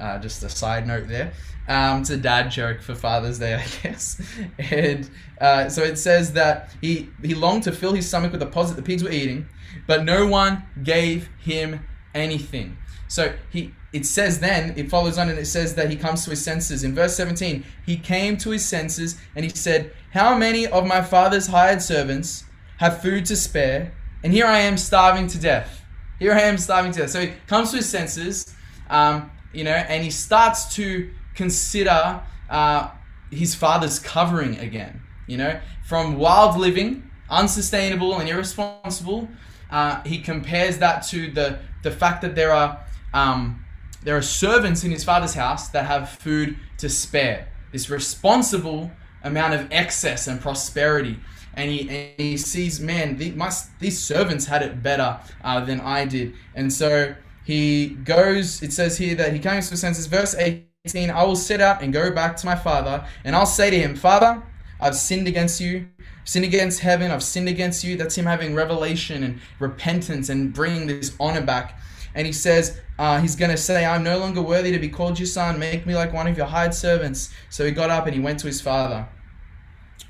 uh, 0.00 0.18
just 0.18 0.42
a 0.42 0.48
side 0.48 0.86
note 0.86 1.08
there. 1.08 1.32
Um, 1.68 2.00
it's 2.00 2.10
a 2.10 2.16
dad 2.16 2.50
joke 2.50 2.80
for 2.80 2.94
Father's 2.94 3.38
Day, 3.38 3.54
I 3.62 3.66
guess. 3.82 4.20
And 4.58 5.08
uh, 5.40 5.68
so 5.68 5.82
it 5.82 5.96
says 5.98 6.32
that 6.32 6.70
he, 6.80 7.08
he 7.22 7.34
longed 7.34 7.64
to 7.64 7.72
fill 7.72 7.92
his 7.92 8.08
stomach 8.08 8.32
with 8.32 8.40
the 8.40 8.46
pods 8.46 8.70
that 8.70 8.76
the 8.76 8.82
pigs 8.82 9.02
were 9.02 9.10
eating, 9.10 9.46
but 9.86 10.04
no 10.04 10.26
one 10.26 10.62
gave 10.82 11.28
him 11.38 11.84
anything. 12.14 12.76
So 13.08 13.34
he 13.50 13.72
it 13.96 14.04
says 14.04 14.40
then, 14.40 14.74
it 14.76 14.90
follows 14.90 15.16
on 15.16 15.30
and 15.30 15.38
it 15.38 15.46
says 15.46 15.74
that 15.76 15.88
he 15.88 15.96
comes 15.96 16.24
to 16.24 16.30
his 16.30 16.44
senses. 16.44 16.84
In 16.84 16.94
verse 16.94 17.16
17, 17.16 17.64
he 17.86 17.96
came 17.96 18.36
to 18.38 18.50
his 18.50 18.64
senses 18.64 19.18
and 19.34 19.42
he 19.42 19.50
said, 19.50 19.90
How 20.12 20.36
many 20.36 20.66
of 20.66 20.86
my 20.86 21.00
father's 21.00 21.46
hired 21.46 21.80
servants 21.80 22.44
have 22.76 23.00
food 23.00 23.24
to 23.26 23.36
spare? 23.36 23.94
And 24.22 24.34
here 24.34 24.44
I 24.44 24.58
am 24.58 24.76
starving 24.76 25.28
to 25.28 25.38
death. 25.38 25.82
Here 26.18 26.34
I 26.34 26.42
am 26.42 26.58
starving 26.58 26.92
to 26.92 27.00
death. 27.00 27.10
So 27.10 27.20
he 27.22 27.32
comes 27.46 27.70
to 27.70 27.78
his 27.78 27.88
senses. 27.88 28.54
Um, 28.90 29.30
you 29.54 29.64
know, 29.64 29.70
and 29.70 30.04
he 30.04 30.10
starts 30.10 30.74
to 30.74 31.10
consider 31.34 32.20
uh, 32.50 32.90
his 33.30 33.54
father's 33.54 33.98
covering 33.98 34.58
again. 34.58 35.00
You 35.26 35.38
know, 35.38 35.60
from 35.86 36.16
wild 36.18 36.58
living, 36.58 37.10
unsustainable 37.30 38.18
and 38.18 38.28
irresponsible, 38.28 39.28
uh, 39.70 40.02
he 40.02 40.18
compares 40.18 40.78
that 40.78 41.06
to 41.08 41.30
the 41.30 41.58
the 41.82 41.90
fact 41.90 42.20
that 42.22 42.34
there 42.34 42.52
are 42.52 42.80
um, 43.16 43.64
there 44.02 44.16
are 44.16 44.22
servants 44.22 44.84
in 44.84 44.90
his 44.90 45.02
father's 45.02 45.34
house 45.34 45.70
that 45.70 45.86
have 45.86 46.10
food 46.10 46.56
to 46.78 46.88
spare. 46.88 47.48
This 47.72 47.88
responsible 47.88 48.90
amount 49.24 49.54
of 49.54 49.68
excess 49.72 50.26
and 50.26 50.38
prosperity. 50.40 51.18
And 51.54 51.70
he, 51.70 51.88
and 51.88 52.20
he 52.20 52.36
sees, 52.36 52.78
man, 52.78 53.16
the, 53.16 53.30
my, 53.32 53.50
these 53.80 53.98
servants 53.98 54.44
had 54.44 54.62
it 54.62 54.82
better 54.82 55.18
uh, 55.42 55.64
than 55.64 55.80
I 55.80 56.04
did. 56.04 56.34
And 56.54 56.70
so 56.70 57.14
he 57.44 57.88
goes, 57.88 58.62
it 58.62 58.72
says 58.74 58.98
here 58.98 59.14
that 59.14 59.32
he 59.32 59.38
comes 59.38 59.70
to 59.70 59.76
senses. 59.78 60.06
Verse 60.06 60.34
18 60.34 61.10
I 61.10 61.24
will 61.24 61.36
set 61.36 61.62
out 61.62 61.82
and 61.82 61.92
go 61.92 62.10
back 62.12 62.36
to 62.36 62.46
my 62.46 62.54
father, 62.54 63.04
and 63.24 63.34
I'll 63.34 63.46
say 63.46 63.70
to 63.70 63.78
him, 63.78 63.96
Father, 63.96 64.42
I've 64.78 64.94
sinned 64.94 65.26
against 65.26 65.60
you, 65.60 65.88
sinned 66.24 66.44
against 66.44 66.80
heaven, 66.80 67.10
I've 67.10 67.24
sinned 67.24 67.48
against 67.48 67.82
you. 67.82 67.96
That's 67.96 68.14
him 68.14 68.26
having 68.26 68.54
revelation 68.54 69.22
and 69.22 69.40
repentance 69.58 70.28
and 70.28 70.52
bringing 70.52 70.86
this 70.86 71.16
honor 71.18 71.40
back. 71.40 71.80
And 72.16 72.26
he 72.26 72.32
says, 72.32 72.80
uh, 72.98 73.20
he's 73.20 73.36
going 73.36 73.50
to 73.50 73.58
say, 73.58 73.84
I'm 73.84 74.02
no 74.02 74.18
longer 74.18 74.40
worthy 74.40 74.72
to 74.72 74.78
be 74.78 74.88
called 74.88 75.18
your 75.18 75.26
son. 75.26 75.58
Make 75.58 75.86
me 75.86 75.94
like 75.94 76.14
one 76.14 76.26
of 76.26 76.36
your 76.36 76.46
hired 76.46 76.74
servants. 76.74 77.30
So 77.50 77.64
he 77.64 77.70
got 77.70 77.90
up 77.90 78.06
and 78.06 78.14
he 78.14 78.20
went 78.20 78.40
to 78.40 78.46
his 78.46 78.60
father. 78.60 79.06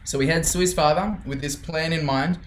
So 0.04 0.20
he 0.20 0.28
heads 0.28 0.52
to 0.52 0.60
his 0.60 0.72
father 0.72 1.18
with 1.26 1.40
this 1.40 1.56
plan 1.56 1.92
in 1.92 2.06
mind. 2.06 2.38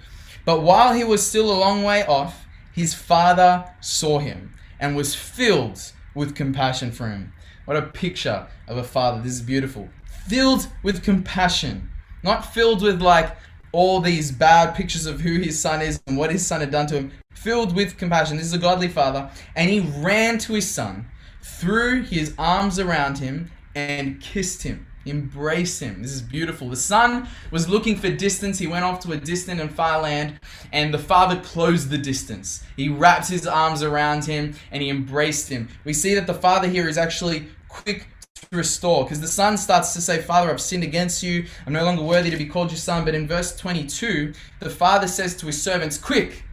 But 0.45 0.61
while 0.61 0.93
he 0.93 1.03
was 1.03 1.27
still 1.27 1.51
a 1.51 1.59
long 1.59 1.83
way 1.83 2.05
off, 2.05 2.45
his 2.71 2.93
father 2.93 3.69
saw 3.81 4.19
him 4.19 4.53
and 4.79 4.95
was 4.95 5.13
filled 5.13 5.91
with 6.15 6.35
compassion 6.35 6.93
for 6.93 7.09
him. 7.09 7.33
What 7.65 7.75
a 7.75 7.81
picture 7.81 8.47
of 8.69 8.77
a 8.77 8.83
father. 8.83 9.21
This 9.21 9.33
is 9.33 9.41
beautiful. 9.41 9.89
Filled 10.27 10.69
with 10.83 11.03
compassion. 11.03 11.89
Not 12.23 12.53
filled 12.53 12.81
with 12.81 13.01
like 13.01 13.35
all 13.73 13.99
these 13.99 14.31
bad 14.31 14.73
pictures 14.73 15.05
of 15.05 15.19
who 15.19 15.39
his 15.39 15.59
son 15.59 15.81
is 15.81 16.01
and 16.07 16.17
what 16.17 16.31
his 16.31 16.47
son 16.47 16.61
had 16.61 16.71
done 16.71 16.87
to 16.87 16.95
him. 16.95 17.11
Filled 17.41 17.73
with 17.73 17.97
compassion. 17.97 18.35
This 18.35 18.47
is 18.47 18.53
a 18.53 18.57
godly 18.57 18.89
father. 18.89 19.31
And 19.55 19.69
he 19.69 19.79
ran 19.79 20.39
to 20.39 20.53
his 20.55 20.69
son, 20.69 21.07
threw 21.41 22.03
his 22.03 22.33
arms 22.37 22.79
around 22.79 23.19
him, 23.19 23.49
and 23.73 24.19
kissed 24.19 24.63
him. 24.63 24.87
Embrace 25.05 25.79
him. 25.79 26.01
This 26.01 26.11
is 26.11 26.21
beautiful. 26.21 26.67
The 26.67 26.75
son 26.75 27.29
was 27.49 27.69
looking 27.69 27.95
for 27.95 28.09
distance. 28.09 28.59
He 28.59 28.67
went 28.67 28.83
off 28.83 28.99
to 29.01 29.13
a 29.13 29.17
distant 29.17 29.61
and 29.61 29.73
far 29.73 30.01
land, 30.01 30.37
and 30.73 30.93
the 30.93 30.99
father 30.99 31.39
closed 31.39 31.89
the 31.89 31.97
distance. 31.97 32.61
He 32.75 32.89
wrapped 32.89 33.29
his 33.29 33.47
arms 33.47 33.83
around 33.83 34.25
him 34.25 34.55
and 34.69 34.83
he 34.83 34.89
embraced 34.89 35.47
him. 35.47 35.69
We 35.85 35.93
see 35.93 36.15
that 36.15 36.27
the 36.27 36.33
father 36.33 36.67
here 36.67 36.89
is 36.89 36.97
actually 36.97 37.47
quick 37.69 38.07
to 38.35 38.57
restore 38.57 39.05
because 39.05 39.21
the 39.21 39.27
son 39.27 39.57
starts 39.57 39.93
to 39.93 40.01
say, 40.01 40.21
Father, 40.21 40.51
I've 40.51 40.59
sinned 40.59 40.83
against 40.83 41.23
you. 41.23 41.45
I'm 41.65 41.71
no 41.71 41.85
longer 41.85 42.03
worthy 42.03 42.31
to 42.31 42.37
be 42.37 42.47
called 42.47 42.69
your 42.69 42.77
son. 42.77 43.05
But 43.05 43.15
in 43.15 43.29
verse 43.29 43.55
22, 43.55 44.33
the 44.59 44.69
father 44.69 45.07
says 45.07 45.37
to 45.37 45.45
his 45.45 45.61
servants, 45.61 45.97
Quick, 45.97 46.43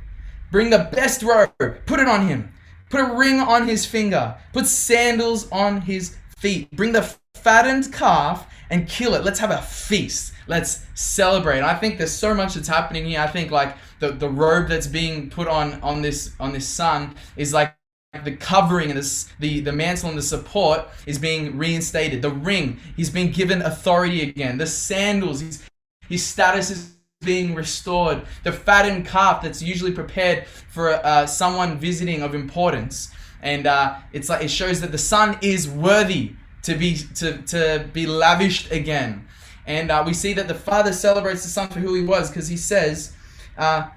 bring 0.56 0.70
the 0.70 0.88
best 0.90 1.22
robe, 1.22 1.52
put 1.84 2.00
it 2.00 2.08
on 2.08 2.26
him, 2.26 2.50
put 2.88 2.98
a 2.98 3.14
ring 3.14 3.40
on 3.40 3.68
his 3.68 3.84
finger, 3.84 4.34
put 4.54 4.66
sandals 4.66 5.52
on 5.52 5.82
his 5.82 6.16
feet, 6.38 6.70
bring 6.70 6.92
the 6.92 7.14
fattened 7.34 7.92
calf 7.92 8.50
and 8.70 8.88
kill 8.88 9.12
it. 9.12 9.22
Let's 9.22 9.38
have 9.38 9.50
a 9.50 9.60
feast. 9.60 10.32
Let's 10.46 10.86
celebrate. 10.94 11.60
I 11.60 11.74
think 11.74 11.98
there's 11.98 12.10
so 12.10 12.32
much 12.32 12.54
that's 12.54 12.68
happening 12.68 13.04
here. 13.04 13.20
I 13.20 13.26
think 13.26 13.50
like 13.50 13.76
the, 14.00 14.12
the 14.12 14.30
robe 14.30 14.68
that's 14.68 14.86
being 14.86 15.28
put 15.28 15.46
on 15.46 15.78
on 15.82 16.00
this 16.00 16.34
on 16.40 16.54
this 16.54 16.66
son 16.66 17.16
is 17.36 17.52
like 17.52 17.76
the 18.24 18.34
covering 18.34 18.88
and 18.88 18.98
this, 18.98 19.28
the, 19.38 19.60
the 19.60 19.72
mantle 19.72 20.08
and 20.08 20.16
the 20.16 20.22
support 20.22 20.88
is 21.04 21.18
being 21.18 21.58
reinstated. 21.58 22.22
The 22.22 22.30
ring, 22.30 22.80
he's 22.96 23.10
been 23.10 23.30
given 23.30 23.60
authority 23.60 24.22
again. 24.22 24.56
The 24.56 24.66
sandals, 24.66 25.42
his, 25.42 25.68
his 26.08 26.24
status 26.24 26.70
is 26.70 26.95
being 27.26 27.54
restored. 27.54 28.22
The 28.44 28.52
fattened 28.52 29.06
calf 29.06 29.42
that's 29.42 29.62
usually 29.62 29.92
prepared 29.92 30.46
for 30.46 30.94
uh, 30.94 31.26
someone 31.26 31.78
visiting 31.78 32.22
of 32.22 32.34
importance. 32.34 33.10
And 33.42 33.66
uh, 33.66 33.96
it's 34.12 34.28
like 34.28 34.42
it 34.42 34.50
shows 34.50 34.80
that 34.80 34.92
the 34.92 34.98
son 34.98 35.38
is 35.42 35.68
worthy 35.68 36.32
to 36.62 36.74
be 36.74 36.96
to, 37.16 37.38
to 37.42 37.88
be 37.92 38.06
lavished 38.06 38.70
again. 38.70 39.26
And 39.66 39.90
uh, 39.90 40.04
we 40.06 40.14
see 40.14 40.32
that 40.34 40.48
the 40.48 40.54
father 40.54 40.92
celebrates 40.92 41.42
the 41.42 41.48
son 41.48 41.68
for 41.68 41.80
who 41.80 41.94
he 41.94 42.02
was 42.02 42.30
because 42.30 42.48
he 42.48 42.56
says, 42.56 43.12
uh, 43.58 43.88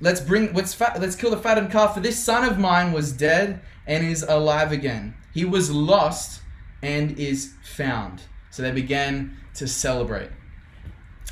"Let's 0.00 0.20
bring 0.20 0.52
let's 0.52 0.78
let's 0.80 1.16
kill 1.16 1.30
the 1.30 1.38
fattened 1.38 1.70
calf 1.70 1.94
for 1.94 2.00
this 2.00 2.22
son 2.22 2.44
of 2.44 2.58
mine 2.58 2.92
was 2.92 3.12
dead 3.12 3.60
and 3.86 4.04
is 4.04 4.22
alive 4.22 4.72
again. 4.72 5.14
He 5.32 5.44
was 5.44 5.70
lost 5.70 6.42
and 6.82 7.18
is 7.18 7.54
found." 7.62 8.22
So 8.50 8.62
they 8.62 8.72
began 8.72 9.36
to 9.54 9.66
celebrate. 9.66 10.30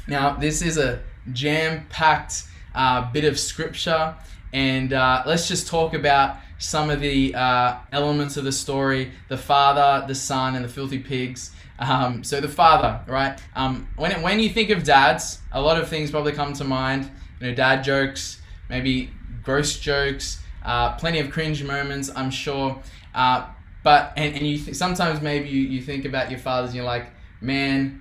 Now 0.06 0.36
this 0.36 0.62
is 0.62 0.78
a 0.78 1.02
jam-packed 1.32 2.44
uh, 2.74 3.10
bit 3.12 3.24
of 3.24 3.38
scripture, 3.38 4.14
and 4.52 4.92
uh, 4.92 5.22
let's 5.26 5.48
just 5.48 5.66
talk 5.66 5.94
about 5.94 6.36
some 6.58 6.90
of 6.90 7.00
the 7.00 7.34
uh, 7.34 7.76
elements 7.92 8.36
of 8.36 8.44
the 8.44 8.52
story 8.52 9.10
the 9.28 9.36
father, 9.36 10.06
the 10.06 10.14
son, 10.14 10.54
and 10.56 10.64
the 10.64 10.68
filthy 10.68 10.98
pigs. 10.98 11.52
Um, 11.78 12.22
so, 12.22 12.40
the 12.40 12.48
father, 12.48 13.00
right? 13.06 13.40
Um, 13.56 13.88
when, 13.96 14.12
it, 14.12 14.22
when 14.22 14.38
you 14.38 14.50
think 14.50 14.68
of 14.68 14.84
dads, 14.84 15.38
a 15.50 15.60
lot 15.60 15.80
of 15.80 15.88
things 15.88 16.10
probably 16.10 16.32
come 16.32 16.52
to 16.54 16.64
mind. 16.64 17.10
You 17.40 17.48
know, 17.48 17.54
dad 17.54 17.82
jokes, 17.82 18.42
maybe 18.68 19.10
gross 19.42 19.78
jokes, 19.78 20.42
uh, 20.62 20.96
plenty 20.96 21.20
of 21.20 21.30
cringe 21.30 21.64
moments, 21.64 22.10
I'm 22.14 22.30
sure. 22.30 22.78
Uh, 23.14 23.46
but, 23.82 24.12
and, 24.16 24.34
and 24.34 24.46
you 24.46 24.58
th- 24.58 24.76
sometimes 24.76 25.22
maybe 25.22 25.48
you, 25.48 25.62
you 25.62 25.80
think 25.80 26.04
about 26.04 26.30
your 26.30 26.38
fathers 26.38 26.70
and 26.70 26.76
you're 26.76 26.84
like, 26.84 27.06
man, 27.40 27.99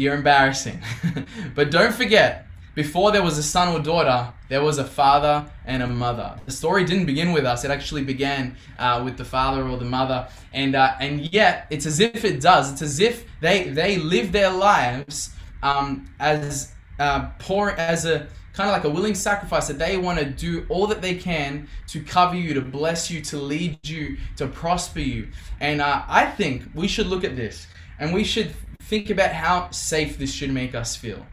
you're 0.00 0.14
embarrassing. 0.14 0.80
but 1.54 1.70
don't 1.70 1.94
forget, 1.94 2.46
before 2.74 3.12
there 3.12 3.22
was 3.22 3.36
a 3.36 3.42
son 3.42 3.68
or 3.68 3.82
daughter, 3.82 4.32
there 4.48 4.62
was 4.62 4.78
a 4.78 4.84
father 4.84 5.44
and 5.66 5.82
a 5.82 5.86
mother. 5.86 6.38
The 6.46 6.52
story 6.52 6.84
didn't 6.84 7.06
begin 7.06 7.32
with 7.32 7.44
us; 7.44 7.64
it 7.64 7.70
actually 7.70 8.04
began 8.04 8.56
uh, 8.78 9.02
with 9.04 9.16
the 9.16 9.24
father 9.24 9.62
or 9.62 9.76
the 9.76 9.84
mother, 9.84 10.28
and 10.52 10.74
uh, 10.74 10.94
and 11.00 11.32
yet 11.32 11.66
it's 11.70 11.86
as 11.86 12.00
if 12.00 12.24
it 12.24 12.40
does. 12.40 12.72
It's 12.72 12.82
as 12.82 13.00
if 13.00 13.24
they 13.40 13.68
they 13.68 13.98
live 13.98 14.32
their 14.32 14.50
lives 14.50 15.34
um, 15.62 16.08
as 16.18 16.72
uh, 16.98 17.28
poor 17.38 17.70
as 17.70 18.06
a 18.06 18.26
kind 18.52 18.68
of 18.68 18.74
like 18.74 18.84
a 18.84 18.90
willing 18.90 19.14
sacrifice 19.14 19.68
that 19.68 19.78
they 19.78 19.96
want 19.96 20.18
to 20.18 20.24
do 20.24 20.66
all 20.68 20.86
that 20.86 21.00
they 21.00 21.14
can 21.14 21.68
to 21.86 22.02
cover 22.02 22.34
you, 22.34 22.52
to 22.54 22.60
bless 22.60 23.10
you, 23.10 23.20
to 23.22 23.36
lead 23.36 23.78
you, 23.88 24.16
to 24.36 24.46
prosper 24.46 25.00
you. 25.00 25.28
And 25.60 25.80
uh, 25.80 26.02
I 26.08 26.26
think 26.26 26.64
we 26.74 26.88
should 26.88 27.06
look 27.06 27.24
at 27.24 27.36
this 27.36 27.66
and 27.98 28.12
we 28.12 28.24
should 28.24 28.54
think 28.90 29.08
about 29.08 29.30
how 29.30 29.70
safe 29.70 30.18
this 30.18 30.32
should 30.34 30.50
make 30.50 30.74
us 30.74 30.96
feel. 30.96 31.24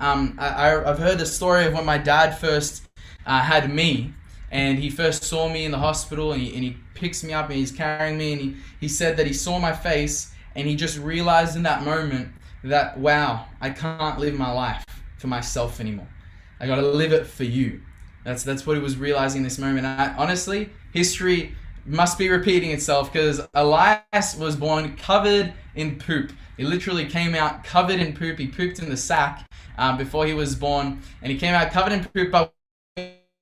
Um, 0.00 0.36
I, 0.38 0.70
have 0.70 0.98
heard 0.98 1.18
the 1.18 1.24
story 1.24 1.64
of 1.64 1.72
when 1.72 1.84
my 1.84 1.98
dad 1.98 2.32
first 2.32 2.82
uh, 3.24 3.40
had 3.40 3.72
me, 3.72 4.12
and 4.50 4.76
he 4.76 4.90
first 4.90 5.22
saw 5.22 5.48
me 5.48 5.64
in 5.64 5.70
the 5.70 5.78
hospital, 5.78 6.32
and 6.32 6.42
he, 6.42 6.52
and 6.52 6.64
he 6.64 6.76
picks 6.94 7.22
me 7.22 7.32
up 7.32 7.46
and 7.48 7.56
he's 7.56 7.70
carrying 7.70 8.18
me, 8.18 8.32
and 8.32 8.40
he, 8.40 8.56
he 8.80 8.88
said 8.88 9.16
that 9.18 9.26
he 9.26 9.32
saw 9.32 9.60
my 9.60 9.72
face, 9.72 10.34
and 10.56 10.66
he 10.66 10.74
just 10.74 10.98
realized 10.98 11.56
in 11.56 11.62
that 11.62 11.84
moment 11.84 12.28
that, 12.64 12.98
wow, 12.98 13.46
I 13.60 13.70
can't 13.70 14.18
live 14.18 14.34
my 14.34 14.50
life. 14.50 14.84
for 15.18 15.28
myself 15.28 15.78
anymore. 15.80 16.08
I 16.58 16.66
got 16.66 16.76
to 16.76 16.82
live 16.82 17.12
it 17.12 17.26
for 17.26 17.44
you. 17.44 17.82
That's 18.24 18.42
that's 18.42 18.66
what 18.66 18.76
he 18.76 18.82
was 18.82 18.96
realizing 18.96 19.38
in 19.38 19.44
this 19.44 19.58
moment. 19.58 19.86
I, 19.86 20.12
honestly, 20.18 20.70
history 20.92 21.54
must 21.86 22.18
be 22.18 22.28
repeating 22.28 22.72
itself 22.72 23.12
because 23.12 23.46
Elias 23.54 24.34
was 24.36 24.56
born 24.56 24.96
covered 24.96 25.52
in 25.76 25.98
poop. 25.98 26.32
He 26.56 26.64
literally 26.64 27.06
came 27.06 27.34
out 27.34 27.64
covered 27.64 28.00
in 28.00 28.14
poop. 28.14 28.38
He 28.38 28.46
pooped 28.46 28.78
in 28.78 28.88
the 28.88 28.96
sack 28.96 29.48
um, 29.78 29.96
before 29.96 30.26
he 30.26 30.34
was 30.34 30.54
born, 30.54 31.02
and 31.22 31.30
he 31.30 31.38
came 31.38 31.54
out 31.54 31.70
covered 31.70 31.92
in 31.92 32.04
poop, 32.04 32.30
but 32.30 32.52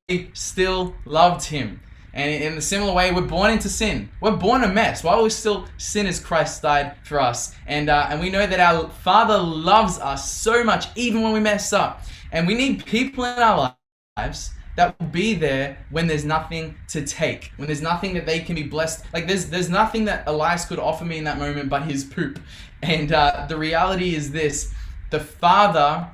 we 0.09 0.31
still 0.35 0.95
loved 1.05 1.45
him. 1.47 1.81
And 2.13 2.31
in 2.31 2.57
a 2.57 2.61
similar 2.61 2.93
way, 2.93 3.11
we're 3.11 3.23
born 3.23 3.51
into 3.51 3.69
sin. 3.69 4.09
We're 4.21 4.37
born 4.37 4.63
a 4.63 4.69
mess. 4.69 5.03
While 5.03 5.21
we're 5.21 5.31
still 5.31 5.67
sinners, 5.79 6.21
Christ 6.21 6.63
died 6.63 6.95
for 7.03 7.21
us. 7.21 7.57
And, 7.67 7.91
uh, 7.91 8.07
and 8.09 8.21
we 8.21 8.31
know 8.31 8.47
that 8.47 8.61
our 8.61 8.89
Father 8.89 9.37
loves 9.37 9.99
us 9.99 10.31
so 10.31 10.63
much, 10.63 10.87
even 10.95 11.23
when 11.23 11.33
we 11.33 11.41
mess 11.41 11.73
up. 11.73 12.05
And 12.31 12.47
we 12.47 12.55
need 12.55 12.87
people 12.87 13.25
in 13.25 13.39
our 13.41 13.77
lives 14.17 14.53
that 14.77 14.99
will 14.99 15.07
be 15.07 15.35
there 15.35 15.79
when 15.91 16.07
there's 16.07 16.25
nothing 16.25 16.77
to 16.89 17.05
take, 17.05 17.53
when 17.57 17.67
there's 17.67 17.83
nothing 17.83 18.15
that 18.15 18.27
they 18.27 18.41
can 18.41 18.55
be 18.55 18.63
blessed. 18.63 19.05
Like 19.13 19.27
there's 19.27 19.47
there's 19.47 19.71
nothing 19.71 20.05
that 20.07 20.25
Elias 20.27 20.65
could 20.65 20.79
offer 20.79 21.05
me 21.05 21.19
in 21.19 21.25
that 21.25 21.39
moment 21.39 21.69
but 21.69 21.83
his 21.83 22.05
poop. 22.05 22.41
And 22.85 23.13
uh, 23.13 23.47
the 23.49 23.57
reality 23.57 24.15
is 24.15 24.33
this: 24.33 24.73
the 25.11 25.21
Father, 25.21 26.09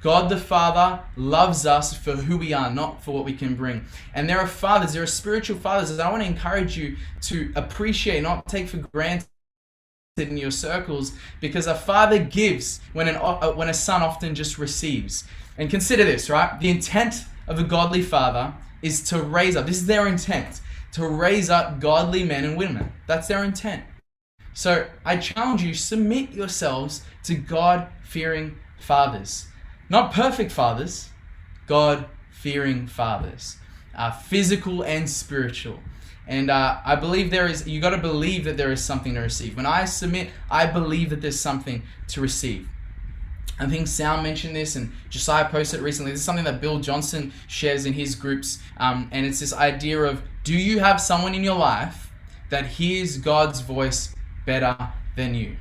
God 0.00 0.28
the 0.28 0.36
Father, 0.36 1.02
loves 1.16 1.66
us 1.66 1.96
for 1.96 2.12
who 2.12 2.38
we 2.38 2.52
are, 2.52 2.70
not 2.70 3.02
for 3.02 3.12
what 3.12 3.24
we 3.24 3.32
can 3.34 3.54
bring. 3.54 3.84
And 4.14 4.28
there 4.28 4.38
are 4.38 4.46
fathers, 4.46 4.92
there 4.92 5.02
are 5.02 5.06
spiritual 5.06 5.58
fathers 5.58 5.94
that 5.96 6.04
I 6.04 6.10
want 6.10 6.22
to 6.22 6.28
encourage 6.28 6.76
you 6.76 6.96
to 7.22 7.52
appreciate, 7.56 8.22
not 8.22 8.46
take 8.46 8.68
for 8.68 8.78
granted 8.78 9.28
in 10.16 10.36
your 10.36 10.52
circles 10.52 11.12
because 11.40 11.66
a 11.66 11.74
father 11.74 12.20
gives 12.20 12.80
when 12.92 13.08
an 13.08 13.16
uh, 13.16 13.50
when 13.52 13.68
a 13.68 13.74
son 13.74 14.00
often 14.00 14.32
just 14.32 14.58
receives 14.58 15.24
and 15.58 15.68
consider 15.68 16.04
this 16.04 16.30
right 16.30 16.60
the 16.60 16.70
intent 16.70 17.24
of 17.48 17.58
a 17.58 17.64
godly 17.64 18.00
father 18.00 18.54
is 18.84 19.02
to 19.02 19.22
raise 19.22 19.56
up, 19.56 19.66
this 19.66 19.78
is 19.78 19.86
their 19.86 20.06
intent, 20.06 20.60
to 20.92 21.08
raise 21.08 21.48
up 21.48 21.80
godly 21.80 22.22
men 22.22 22.44
and 22.44 22.56
women. 22.56 22.92
That's 23.06 23.26
their 23.26 23.42
intent. 23.42 23.82
So 24.54 24.86
I 25.04 25.16
challenge 25.16 25.62
you, 25.62 25.74
submit 25.74 26.30
yourselves 26.30 27.02
to 27.24 27.34
God 27.34 27.88
fearing 28.04 28.56
fathers. 28.78 29.48
Not 29.88 30.12
perfect 30.12 30.52
fathers, 30.52 31.10
God 31.66 32.06
fearing 32.30 32.86
fathers, 32.86 33.56
uh, 33.94 34.12
physical 34.12 34.82
and 34.84 35.10
spiritual. 35.10 35.80
And 36.26 36.50
uh, 36.50 36.80
I 36.84 36.94
believe 36.94 37.30
there 37.30 37.48
is, 37.48 37.66
you 37.66 37.80
got 37.80 37.90
to 37.90 37.98
believe 37.98 38.44
that 38.44 38.56
there 38.56 38.72
is 38.72 38.82
something 38.82 39.14
to 39.14 39.20
receive. 39.20 39.56
When 39.56 39.66
I 39.66 39.84
submit, 39.84 40.30
I 40.50 40.66
believe 40.66 41.10
that 41.10 41.20
there's 41.20 41.38
something 41.38 41.82
to 42.08 42.20
receive. 42.20 42.68
I 43.58 43.66
think 43.66 43.86
Sal 43.86 44.22
mentioned 44.22 44.56
this 44.56 44.76
and 44.76 44.92
Josiah 45.10 45.48
posted 45.48 45.80
recently. 45.80 46.12
This 46.12 46.20
is 46.20 46.26
something 46.26 46.44
that 46.44 46.60
Bill 46.60 46.80
Johnson 46.80 47.32
shares 47.46 47.86
in 47.86 47.92
his 47.92 48.14
groups. 48.14 48.58
Um, 48.78 49.08
and 49.12 49.26
it's 49.26 49.40
this 49.40 49.52
idea 49.52 50.00
of 50.02 50.22
do 50.44 50.54
you 50.54 50.78
have 50.80 51.00
someone 51.00 51.34
in 51.34 51.44
your 51.44 51.56
life 51.56 52.10
that 52.50 52.66
hears 52.66 53.18
God's 53.18 53.60
voice 53.60 54.14
better 54.46 54.76
than 55.16 55.34
you? 55.34 55.56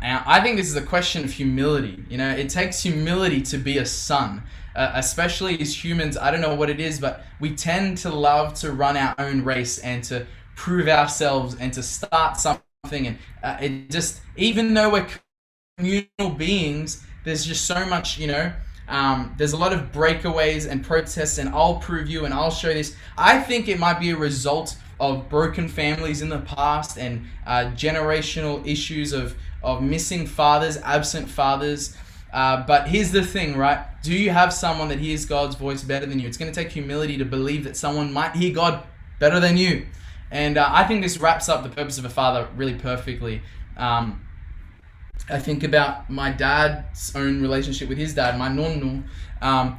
And 0.00 0.22
I 0.26 0.40
think 0.40 0.56
this 0.56 0.68
is 0.68 0.76
a 0.76 0.82
question 0.82 1.24
of 1.24 1.32
humility. 1.32 2.04
You 2.08 2.18
know, 2.18 2.30
it 2.30 2.48
takes 2.50 2.82
humility 2.82 3.42
to 3.42 3.58
be 3.58 3.78
a 3.78 3.86
son, 3.86 4.42
uh, 4.76 4.92
especially 4.94 5.60
as 5.60 5.84
humans. 5.84 6.16
I 6.16 6.30
don't 6.30 6.40
know 6.40 6.54
what 6.54 6.70
it 6.70 6.78
is, 6.78 7.00
but 7.00 7.24
we 7.40 7.54
tend 7.54 7.98
to 7.98 8.10
love 8.10 8.54
to 8.54 8.72
run 8.72 8.96
our 8.96 9.14
own 9.18 9.42
race 9.44 9.78
and 9.78 10.04
to 10.04 10.26
prove 10.54 10.88
ourselves 10.88 11.56
and 11.58 11.72
to 11.72 11.82
start 11.82 12.36
something. 12.36 12.62
And 13.08 13.18
uh, 13.42 13.58
it 13.60 13.90
just, 13.90 14.20
even 14.36 14.74
though 14.74 14.90
we're 14.90 15.08
communal 15.76 16.30
beings, 16.36 17.04
there's 17.24 17.44
just 17.44 17.66
so 17.66 17.84
much, 17.86 18.18
you 18.18 18.28
know. 18.28 18.52
Um, 18.88 19.34
there's 19.36 19.52
a 19.52 19.56
lot 19.56 19.72
of 19.72 19.92
breakaways 19.92 20.68
and 20.68 20.82
protests, 20.82 21.38
and 21.38 21.48
I'll 21.50 21.76
prove 21.76 22.08
you 22.08 22.24
and 22.24 22.32
I'll 22.32 22.50
show 22.50 22.72
this. 22.72 22.96
I 23.18 23.38
think 23.38 23.68
it 23.68 23.78
might 23.78 24.00
be 24.00 24.10
a 24.10 24.16
result 24.16 24.76
of 25.00 25.28
broken 25.28 25.68
families 25.68 26.22
in 26.22 26.28
the 26.28 26.40
past 26.40 26.98
and 26.98 27.24
uh, 27.46 27.70
generational 27.76 28.66
issues 28.66 29.12
of, 29.12 29.36
of 29.62 29.82
missing 29.82 30.26
fathers, 30.26 30.76
absent 30.78 31.28
fathers. 31.28 31.96
Uh, 32.32 32.64
but 32.66 32.88
here's 32.88 33.10
the 33.10 33.24
thing, 33.24 33.56
right? 33.56 33.86
Do 34.02 34.12
you 34.12 34.30
have 34.30 34.52
someone 34.52 34.88
that 34.88 34.98
hears 34.98 35.24
God's 35.24 35.56
voice 35.56 35.82
better 35.82 36.06
than 36.06 36.18
you? 36.18 36.26
It's 36.26 36.36
going 36.36 36.52
to 36.52 36.62
take 36.62 36.72
humility 36.72 37.16
to 37.18 37.24
believe 37.24 37.64
that 37.64 37.76
someone 37.76 38.12
might 38.12 38.36
hear 38.36 38.52
God 38.54 38.84
better 39.18 39.40
than 39.40 39.56
you. 39.56 39.86
And 40.30 40.58
uh, 40.58 40.68
I 40.70 40.84
think 40.84 41.02
this 41.02 41.18
wraps 41.18 41.48
up 41.48 41.62
the 41.62 41.70
purpose 41.70 41.98
of 41.98 42.04
a 42.04 42.10
father 42.10 42.48
really 42.56 42.74
perfectly. 42.74 43.42
Um, 43.76 44.24
I 45.30 45.38
think 45.38 45.62
about 45.62 46.10
my 46.10 46.30
dad's 46.30 47.14
own 47.14 47.40
relationship 47.40 47.88
with 47.88 47.98
his 47.98 48.14
dad, 48.14 48.38
my 48.38 48.48
nonno. 48.48 49.04
Um, 49.40 49.78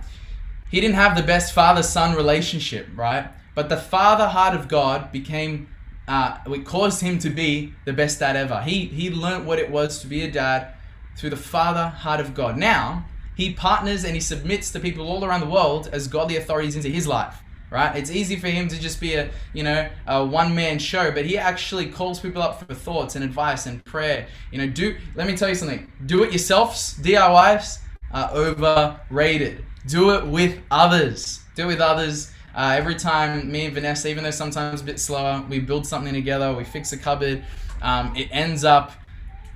he 0.70 0.80
didn't 0.80 0.96
have 0.96 1.16
the 1.16 1.24
best 1.24 1.54
father 1.54 1.84
son 1.84 2.16
relationship, 2.16 2.88
right? 2.96 3.30
But 3.60 3.68
the 3.68 3.76
father 3.76 4.30
heart 4.30 4.56
of 4.56 4.70
God 4.70 5.12
became, 5.12 5.68
uh, 6.08 6.38
it 6.48 6.64
caused 6.64 7.02
him 7.02 7.20
to 7.20 7.30
be 7.30 7.74
the 7.84 7.92
best 7.92 8.18
dad 8.22 8.38
ever. 8.38 8.62
He, 8.62 8.86
he 8.86 9.10
learned 9.10 9.46
what 9.46 9.60
it 9.60 9.70
was 9.70 10.00
to 10.00 10.08
be 10.08 10.22
a 10.22 10.32
dad 10.32 10.76
through 11.18 11.32
the 11.32 11.36
father 11.36 11.90
heart 11.90 12.22
of 12.22 12.34
God. 12.34 12.56
Now, 12.56 13.04
he 13.36 13.54
partners 13.54 14.06
and 14.06 14.14
he 14.14 14.22
submits 14.22 14.72
to 14.72 14.80
people 14.80 15.06
all 15.06 15.26
around 15.26 15.42
the 15.42 15.50
world 15.50 15.90
as 15.92 16.08
godly 16.08 16.38
authorities 16.38 16.78
into 16.78 16.88
his 16.88 17.06
life 17.06 17.44
right? 17.70 17.98
It's 17.98 18.10
easy 18.10 18.36
for 18.38 18.48
him 18.48 18.68
to 18.70 18.80
just 18.80 19.00
be 19.00 19.14
a, 19.14 19.30
you 19.54 19.62
know, 19.62 19.88
a 20.08 20.26
one-man 20.26 20.80
show, 20.80 21.12
but 21.12 21.24
he 21.26 21.38
actually 21.38 21.86
calls 21.86 22.20
people 22.20 22.42
up 22.42 22.66
for 22.66 22.74
thoughts 22.74 23.16
and 23.16 23.24
advice 23.24 23.68
and 23.68 23.86
prayer. 23.86 24.26
You 24.52 24.58
know, 24.58 24.68
do 24.68 24.98
let 25.14 25.28
me 25.28 25.38
tell 25.38 25.50
you 25.50 25.54
something. 25.54 25.92
Do 26.08 26.24
it 26.24 26.32
yourselves, 26.32 26.98
DIYs 27.00 27.78
are 28.12 28.32
overrated. 28.32 29.64
Do 29.86 30.16
it 30.16 30.26
with 30.26 30.60
others. 30.72 31.42
Do 31.56 31.66
it 31.66 31.68
with 31.68 31.80
others. 31.80 32.32
Uh, 32.56 32.74
every 32.76 32.96
time 32.96 33.52
me 33.52 33.66
and 33.66 33.74
Vanessa, 33.74 34.10
even 34.10 34.24
though 34.24 34.32
sometimes 34.32 34.82
a 34.82 34.84
bit 34.84 35.00
slower, 35.00 35.46
we 35.50 35.60
build 35.60 35.86
something 35.86 36.14
together, 36.14 36.54
we 36.54 36.64
fix 36.64 36.92
a 36.92 36.98
cupboard, 36.98 37.44
um, 37.82 38.16
it 38.16 38.28
ends 38.32 38.64
up 38.64 38.92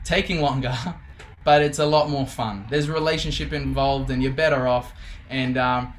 taking 0.03 0.41
longer, 0.41 0.75
but 1.43 1.61
it's 1.61 1.79
a 1.79 1.85
lot 1.85 2.09
more 2.09 2.27
fun. 2.27 2.65
There's 2.69 2.87
a 2.87 2.93
relationship 2.93 3.53
involved, 3.53 4.09
and 4.09 4.21
you're 4.21 4.31
better 4.31 4.67
off. 4.67 4.93
And 5.29 5.57
um, 5.57 5.93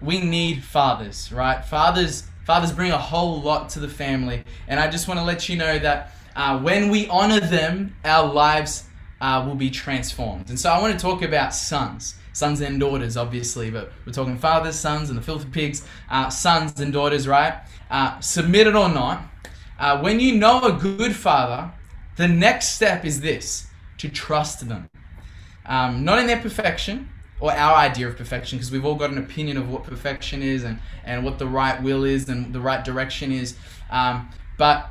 we 0.00 0.20
need 0.20 0.64
fathers, 0.64 1.30
right? 1.32 1.64
Fathers, 1.64 2.24
fathers 2.44 2.72
bring 2.72 2.92
a 2.92 2.98
whole 2.98 3.40
lot 3.40 3.68
to 3.70 3.80
the 3.80 3.88
family, 3.88 4.44
and 4.66 4.80
I 4.80 4.88
just 4.88 5.08
want 5.08 5.20
to 5.20 5.24
let 5.24 5.48
you 5.48 5.56
know 5.56 5.78
that 5.78 6.14
uh, 6.36 6.58
when 6.60 6.88
we 6.88 7.08
honor 7.08 7.40
them, 7.40 7.96
our 8.04 8.32
lives 8.32 8.84
uh, 9.20 9.44
will 9.46 9.56
be 9.56 9.70
transformed. 9.70 10.48
And 10.48 10.58
so 10.58 10.70
I 10.70 10.80
want 10.80 10.98
to 10.98 10.98
talk 10.98 11.22
about 11.22 11.54
sons, 11.54 12.14
sons 12.38 12.60
and 12.60 12.78
daughters, 12.78 13.16
obviously, 13.16 13.70
but 13.70 13.92
we're 14.06 14.12
talking 14.12 14.38
fathers, 14.38 14.78
sons, 14.78 15.10
and 15.10 15.18
the 15.18 15.22
filthy 15.22 15.48
pigs, 15.50 15.86
uh, 16.10 16.30
sons 16.30 16.80
and 16.80 16.92
daughters, 16.92 17.26
right? 17.26 17.54
Uh, 17.90 18.20
submitted 18.20 18.76
or 18.76 18.88
not, 18.88 19.22
uh, 19.78 20.00
when 20.00 20.20
you 20.20 20.36
know 20.36 20.62
a 20.62 20.72
good 20.72 21.14
father, 21.14 21.72
the 22.16 22.28
next 22.28 22.74
step 22.74 23.04
is 23.04 23.20
this: 23.20 23.66
to 23.98 24.08
trust 24.08 24.68
them, 24.68 24.88
um, 25.66 26.04
not 26.04 26.18
in 26.18 26.26
their 26.26 26.40
perfection 26.40 27.08
or 27.40 27.52
our 27.52 27.76
idea 27.76 28.08
of 28.08 28.16
perfection 28.16 28.58
because 28.58 28.70
we've 28.70 28.84
all 28.84 28.96
got 28.96 29.10
an 29.10 29.18
opinion 29.18 29.56
of 29.56 29.70
what 29.70 29.84
perfection 29.84 30.42
is 30.42 30.64
and, 30.64 30.78
and 31.04 31.24
what 31.24 31.38
the 31.38 31.46
right 31.46 31.80
will 31.82 32.04
is 32.04 32.28
and 32.28 32.52
the 32.52 32.60
right 32.60 32.84
direction 32.84 33.30
is. 33.30 33.56
Um, 33.90 34.28
but 34.56 34.90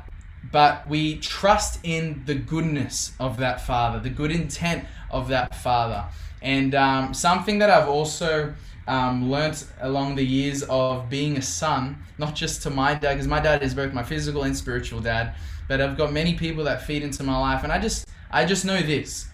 but 0.50 0.88
we 0.88 1.18
trust 1.18 1.80
in 1.82 2.22
the 2.26 2.34
goodness 2.34 3.12
of 3.18 3.38
that 3.38 3.60
father 3.60 3.98
the 3.98 4.08
good 4.08 4.30
intent 4.30 4.84
of 5.10 5.28
that 5.28 5.54
father 5.54 6.06
and 6.42 6.74
um, 6.74 7.14
something 7.14 7.58
that 7.58 7.70
i've 7.70 7.88
also 7.88 8.52
um, 8.86 9.30
learnt 9.30 9.66
along 9.80 10.14
the 10.14 10.24
years 10.24 10.62
of 10.64 11.10
being 11.10 11.36
a 11.36 11.42
son 11.42 11.96
not 12.18 12.34
just 12.34 12.62
to 12.62 12.70
my 12.70 12.94
dad 12.94 13.14
because 13.14 13.28
my 13.28 13.40
dad 13.40 13.62
is 13.62 13.74
both 13.74 13.92
my 13.92 14.02
physical 14.02 14.44
and 14.44 14.56
spiritual 14.56 15.00
dad 15.00 15.34
but 15.68 15.80
i've 15.80 15.96
got 15.96 16.12
many 16.12 16.34
people 16.34 16.64
that 16.64 16.82
feed 16.82 17.02
into 17.02 17.22
my 17.22 17.38
life. 17.38 17.62
And 17.62 17.70
i 17.70 17.78
just 17.78 18.08
i 18.30 18.44
just 18.44 18.64
know 18.64 18.80
this. 18.80 19.28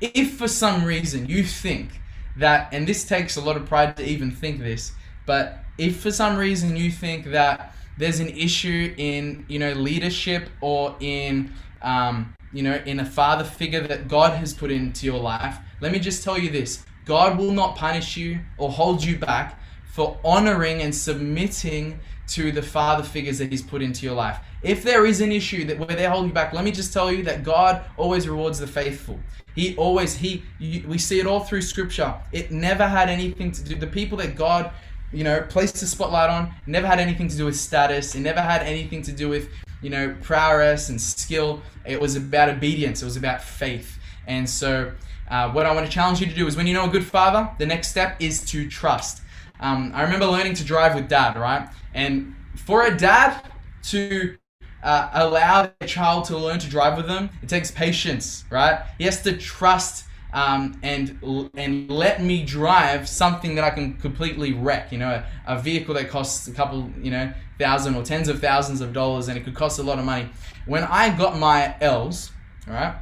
If 0.00 0.38
for 0.38 0.48
some 0.48 0.84
reason 0.84 1.26
you 1.28 1.44
think 1.44 2.00
that, 2.36 2.72
and 2.72 2.86
this 2.86 3.04
takes 3.04 3.36
a 3.36 3.40
lot 3.40 3.56
of 3.56 3.66
pride 3.66 3.96
to 3.98 4.04
even 4.04 4.30
think 4.30 4.60
this, 4.60 4.92
but 5.26 5.58
if 5.76 6.00
for 6.00 6.10
some 6.10 6.38
reason 6.38 6.76
you 6.76 6.90
think 6.90 7.26
that 7.26 7.74
there's 7.98 8.18
an 8.18 8.30
issue 8.30 8.94
in, 8.96 9.44
you 9.48 9.58
know, 9.58 9.72
leadership 9.72 10.48
or 10.62 10.96
in, 11.00 11.52
um, 11.82 12.34
you 12.52 12.62
know, 12.62 12.80
in 12.86 13.00
a 13.00 13.04
father 13.04 13.44
figure 13.44 13.80
that 13.80 14.08
God 14.08 14.38
has 14.38 14.52
put 14.52 14.70
into 14.70 15.06
your 15.06 15.20
life, 15.20 15.56
let 15.80 15.92
me 15.92 15.98
just 15.98 16.24
tell 16.24 16.38
you 16.38 16.50
this 16.50 16.84
God 17.04 17.38
will 17.38 17.52
not 17.52 17.76
punish 17.76 18.16
you 18.16 18.40
or 18.58 18.70
hold 18.70 19.02
you 19.02 19.18
back 19.18 19.60
for 19.84 20.18
honoring 20.24 20.82
and 20.82 20.94
submitting 20.94 21.98
to 22.28 22.52
the 22.52 22.62
father 22.62 23.02
figures 23.02 23.38
that 23.38 23.50
He's 23.50 23.62
put 23.62 23.82
into 23.82 24.06
your 24.06 24.14
life. 24.14 24.38
If 24.62 24.82
there 24.82 25.06
is 25.06 25.20
an 25.20 25.32
issue 25.32 25.64
that 25.64 25.78
where 25.78 25.96
they're 25.96 26.10
holding 26.10 26.28
you 26.28 26.34
back, 26.34 26.52
let 26.52 26.64
me 26.64 26.70
just 26.70 26.92
tell 26.92 27.10
you 27.10 27.22
that 27.24 27.42
God 27.42 27.84
always 27.96 28.28
rewards 28.28 28.58
the 28.58 28.66
faithful. 28.66 29.18
He 29.54 29.76
always 29.76 30.14
he 30.16 30.44
you, 30.58 30.86
we 30.86 30.98
see 30.98 31.18
it 31.18 31.26
all 31.26 31.40
through 31.40 31.62
Scripture. 31.62 32.14
It 32.32 32.52
never 32.52 32.86
had 32.86 33.08
anything 33.08 33.50
to 33.52 33.64
do. 33.64 33.74
The 33.74 33.86
people 33.86 34.18
that 34.18 34.36
God 34.36 34.70
you 35.12 35.24
know 35.24 35.44
placed 35.48 35.80
the 35.80 35.86
spotlight 35.86 36.30
on 36.30 36.54
never 36.66 36.86
had 36.86 37.00
anything 37.00 37.28
to 37.28 37.36
do 37.36 37.46
with 37.46 37.56
status. 37.56 38.14
It 38.14 38.20
never 38.20 38.40
had 38.40 38.62
anything 38.62 39.02
to 39.02 39.12
do 39.12 39.28
with 39.28 39.48
you 39.82 39.90
know 39.90 40.16
prowess 40.22 40.88
and 40.88 41.00
skill. 41.00 41.62
It 41.86 42.00
was 42.00 42.16
about 42.16 42.48
obedience. 42.48 43.02
It 43.02 43.04
was 43.04 43.16
about 43.16 43.42
faith. 43.42 43.98
And 44.26 44.48
so, 44.48 44.92
uh, 45.30 45.50
what 45.50 45.66
I 45.66 45.74
want 45.74 45.86
to 45.86 45.92
challenge 45.92 46.20
you 46.20 46.26
to 46.26 46.34
do 46.34 46.46
is 46.46 46.56
when 46.56 46.66
you 46.66 46.74
know 46.74 46.84
a 46.84 46.88
good 46.88 47.04
father, 47.04 47.50
the 47.58 47.66
next 47.66 47.88
step 47.88 48.16
is 48.20 48.44
to 48.46 48.68
trust. 48.68 49.22
Um, 49.60 49.92
I 49.94 50.02
remember 50.02 50.26
learning 50.26 50.54
to 50.54 50.64
drive 50.64 50.94
with 50.94 51.08
dad, 51.08 51.36
right? 51.36 51.68
And 51.94 52.34
for 52.56 52.86
a 52.86 52.96
dad 52.96 53.42
to 53.84 54.36
uh, 54.82 55.10
allow 55.12 55.70
a 55.80 55.86
child 55.86 56.24
to 56.26 56.38
learn 56.38 56.58
to 56.60 56.68
drive 56.68 56.96
with 56.96 57.06
them, 57.06 57.30
it 57.42 57.48
takes 57.48 57.70
patience, 57.70 58.44
right? 58.50 58.80
He 58.98 59.04
has 59.04 59.22
to 59.22 59.36
trust 59.36 60.06
um, 60.32 60.78
and 60.82 61.18
and 61.54 61.90
let 61.90 62.22
me 62.22 62.44
drive 62.44 63.08
something 63.08 63.54
that 63.56 63.64
I 63.64 63.70
can 63.70 63.94
completely 63.94 64.52
wreck. 64.52 64.92
You 64.92 64.98
know, 64.98 65.10
a, 65.10 65.26
a, 65.46 65.60
vehicle 65.60 65.94
that 65.94 66.08
costs 66.08 66.46
a 66.48 66.52
couple, 66.52 66.90
you 67.00 67.10
know, 67.10 67.32
thousand 67.58 67.94
or 67.94 68.02
tens 68.02 68.28
of 68.28 68.40
thousands 68.40 68.80
of 68.80 68.92
dollars, 68.92 69.28
and 69.28 69.36
it 69.36 69.44
could 69.44 69.54
cost 69.54 69.78
a 69.78 69.82
lot 69.82 69.98
of 69.98 70.04
money. 70.04 70.28
When 70.66 70.84
I 70.84 71.16
got 71.16 71.38
my 71.38 71.74
L's, 71.80 72.30
all 72.68 72.74
right, 72.74 72.94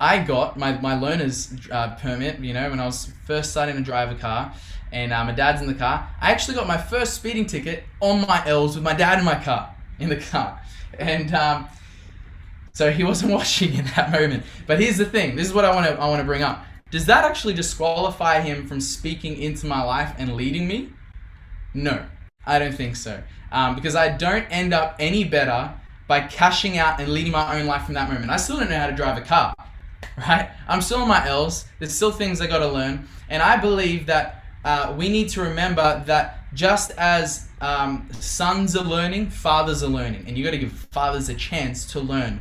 I 0.00 0.18
got 0.22 0.56
my 0.58 0.80
my 0.80 0.98
learner's 0.98 1.52
uh, 1.70 1.96
permit. 1.96 2.38
You 2.40 2.54
know, 2.54 2.70
when 2.70 2.80
I 2.80 2.86
was 2.86 3.12
first 3.26 3.50
starting 3.50 3.76
to 3.76 3.82
drive 3.82 4.10
a 4.10 4.16
car, 4.16 4.54
and 4.92 5.12
uh, 5.12 5.24
my 5.24 5.32
dad's 5.32 5.60
in 5.60 5.66
the 5.66 5.74
car. 5.74 6.08
I 6.20 6.30
actually 6.30 6.54
got 6.54 6.68
my 6.68 6.78
first 6.78 7.14
speeding 7.14 7.46
ticket 7.46 7.84
on 8.00 8.26
my 8.26 8.46
L's 8.46 8.76
with 8.76 8.84
my 8.84 8.94
dad 8.94 9.18
in 9.18 9.24
my 9.24 9.42
car 9.42 9.74
in 9.98 10.08
the 10.08 10.16
car, 10.16 10.60
and. 10.98 11.34
Um, 11.34 11.68
so 12.72 12.90
he 12.90 13.04
wasn't 13.04 13.32
watching 13.38 13.74
in 13.74 13.84
that 13.96 14.10
moment. 14.10 14.44
But 14.66 14.80
here's 14.80 14.98
the 14.98 15.04
thing. 15.04 15.36
This 15.36 15.46
is 15.46 15.54
what 15.54 15.64
I 15.64 15.74
want 15.74 15.86
to 15.86 16.00
I 16.00 16.08
want 16.08 16.20
to 16.20 16.26
bring 16.26 16.42
up. 16.42 16.64
Does 16.90 17.06
that 17.06 17.24
actually 17.24 17.54
disqualify 17.54 18.40
him 18.40 18.66
from 18.66 18.80
speaking 18.80 19.40
into 19.40 19.66
my 19.66 19.82
life 19.82 20.14
and 20.18 20.34
leading 20.34 20.68
me? 20.68 20.90
No, 21.72 22.04
I 22.46 22.58
don't 22.58 22.74
think 22.74 22.96
so. 22.96 23.22
Um, 23.50 23.74
because 23.74 23.96
I 23.96 24.10
don't 24.10 24.44
end 24.50 24.74
up 24.74 24.96
any 24.98 25.24
better 25.24 25.72
by 26.06 26.20
cashing 26.20 26.76
out 26.76 27.00
and 27.00 27.10
leading 27.10 27.32
my 27.32 27.58
own 27.58 27.66
life 27.66 27.84
from 27.84 27.94
that 27.94 28.10
moment. 28.10 28.30
I 28.30 28.36
still 28.36 28.58
don't 28.58 28.68
know 28.68 28.78
how 28.78 28.88
to 28.88 28.94
drive 28.94 29.16
a 29.16 29.22
car, 29.22 29.54
right? 30.18 30.50
I'm 30.68 30.82
still 30.82 30.98
on 30.98 31.08
my 31.08 31.26
L's. 31.26 31.64
There's 31.78 31.94
still 31.94 32.10
things 32.10 32.42
I 32.42 32.46
got 32.46 32.58
to 32.58 32.68
learn, 32.68 33.08
and 33.30 33.42
I 33.42 33.56
believe 33.56 34.04
that 34.06 34.44
uh, 34.64 34.94
we 34.96 35.08
need 35.08 35.30
to 35.30 35.40
remember 35.40 36.02
that 36.06 36.52
just 36.52 36.90
as 36.92 37.48
um, 37.62 38.06
sons 38.20 38.76
are 38.76 38.84
learning, 38.84 39.30
fathers 39.30 39.82
are 39.82 39.88
learning, 39.88 40.24
and 40.26 40.36
you 40.36 40.44
got 40.44 40.50
to 40.50 40.58
give 40.58 40.72
fathers 40.72 41.30
a 41.30 41.34
chance 41.34 41.86
to 41.92 42.00
learn 42.00 42.40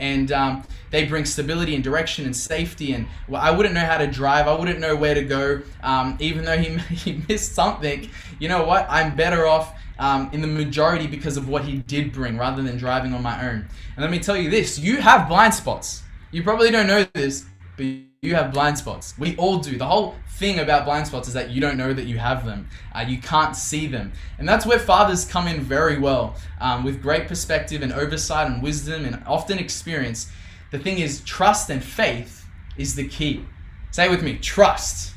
and 0.00 0.32
um, 0.32 0.64
they 0.90 1.04
bring 1.04 1.24
stability 1.24 1.74
and 1.74 1.84
direction 1.84 2.24
and 2.24 2.34
safety. 2.34 2.92
And 2.92 3.06
well, 3.28 3.40
I 3.40 3.50
wouldn't 3.50 3.74
know 3.74 3.84
how 3.84 3.98
to 3.98 4.06
drive. 4.06 4.48
I 4.48 4.54
wouldn't 4.54 4.80
know 4.80 4.96
where 4.96 5.14
to 5.14 5.22
go. 5.22 5.62
Um, 5.82 6.16
even 6.18 6.44
though 6.44 6.58
he, 6.58 6.76
he 6.94 7.22
missed 7.28 7.54
something, 7.54 8.10
you 8.38 8.48
know 8.48 8.64
what? 8.64 8.86
I'm 8.88 9.14
better 9.14 9.46
off 9.46 9.74
um, 9.98 10.30
in 10.32 10.40
the 10.40 10.48
majority 10.48 11.06
because 11.06 11.36
of 11.36 11.48
what 11.48 11.64
he 11.64 11.78
did 11.78 12.12
bring 12.12 12.38
rather 12.38 12.62
than 12.62 12.76
driving 12.78 13.14
on 13.14 13.22
my 13.22 13.48
own. 13.48 13.68
And 13.96 13.98
let 13.98 14.10
me 14.10 14.18
tell 14.18 14.36
you 14.36 14.50
this 14.50 14.78
you 14.78 15.00
have 15.00 15.28
blind 15.28 15.54
spots. 15.54 16.02
You 16.32 16.42
probably 16.42 16.70
don't 16.70 16.86
know 16.86 17.06
this, 17.12 17.44
but 17.76 17.86
you 18.22 18.34
have 18.34 18.52
blind 18.52 18.76
spots. 18.76 19.14
We 19.18 19.34
all 19.38 19.60
do. 19.60 19.78
The 19.78 19.86
whole 19.86 20.14
thing 20.32 20.58
about 20.58 20.84
blind 20.84 21.06
spots 21.06 21.26
is 21.26 21.32
that 21.32 21.48
you 21.48 21.58
don't 21.58 21.78
know 21.78 21.94
that 21.94 22.04
you 22.04 22.18
have 22.18 22.44
them. 22.44 22.68
Uh, 22.94 23.02
you 23.08 23.16
can't 23.16 23.56
see 23.56 23.86
them. 23.86 24.12
And 24.38 24.46
that's 24.46 24.66
where 24.66 24.78
fathers 24.78 25.24
come 25.24 25.48
in 25.48 25.62
very 25.62 25.98
well 25.98 26.34
um, 26.60 26.84
with 26.84 27.00
great 27.00 27.28
perspective 27.28 27.80
and 27.80 27.94
oversight 27.94 28.46
and 28.46 28.62
wisdom 28.62 29.06
and 29.06 29.22
often 29.26 29.58
experience. 29.58 30.30
The 30.70 30.78
thing 30.78 30.98
is, 30.98 31.22
trust 31.22 31.70
and 31.70 31.82
faith 31.82 32.44
is 32.76 32.94
the 32.94 33.08
key. 33.08 33.42
Say 33.90 34.10
with 34.10 34.22
me 34.22 34.36
trust. 34.36 35.14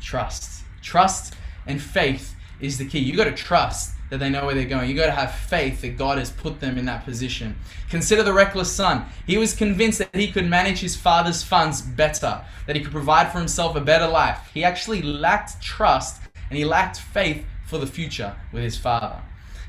Trust. 0.00 0.62
Trust 0.82 1.34
and 1.66 1.82
faith 1.82 2.36
is 2.60 2.78
the 2.78 2.86
key. 2.86 3.00
You 3.00 3.16
got 3.16 3.24
to 3.24 3.32
trust 3.32 3.96
that 4.10 4.18
they 4.18 4.28
know 4.28 4.44
where 4.44 4.54
they're 4.54 4.64
going. 4.64 4.90
You 4.90 4.96
got 4.96 5.06
to 5.06 5.12
have 5.12 5.34
faith 5.34 5.80
that 5.80 5.96
God 5.96 6.18
has 6.18 6.30
put 6.30 6.60
them 6.60 6.76
in 6.76 6.84
that 6.86 7.04
position. 7.04 7.56
Consider 7.88 8.22
the 8.22 8.32
reckless 8.32 8.70
son. 8.70 9.06
He 9.26 9.38
was 9.38 9.54
convinced 9.54 10.00
that 10.00 10.14
he 10.14 10.30
could 10.30 10.46
manage 10.46 10.80
his 10.80 10.96
father's 10.96 11.42
funds 11.42 11.80
better, 11.80 12.44
that 12.66 12.76
he 12.76 12.82
could 12.82 12.92
provide 12.92 13.30
for 13.32 13.38
himself 13.38 13.76
a 13.76 13.80
better 13.80 14.06
life. 14.06 14.50
He 14.52 14.64
actually 14.64 15.00
lacked 15.00 15.62
trust 15.62 16.20
and 16.50 16.58
he 16.58 16.64
lacked 16.64 16.98
faith 16.98 17.44
for 17.66 17.78
the 17.78 17.86
future 17.86 18.34
with 18.52 18.64
his 18.64 18.76
father. 18.76 19.22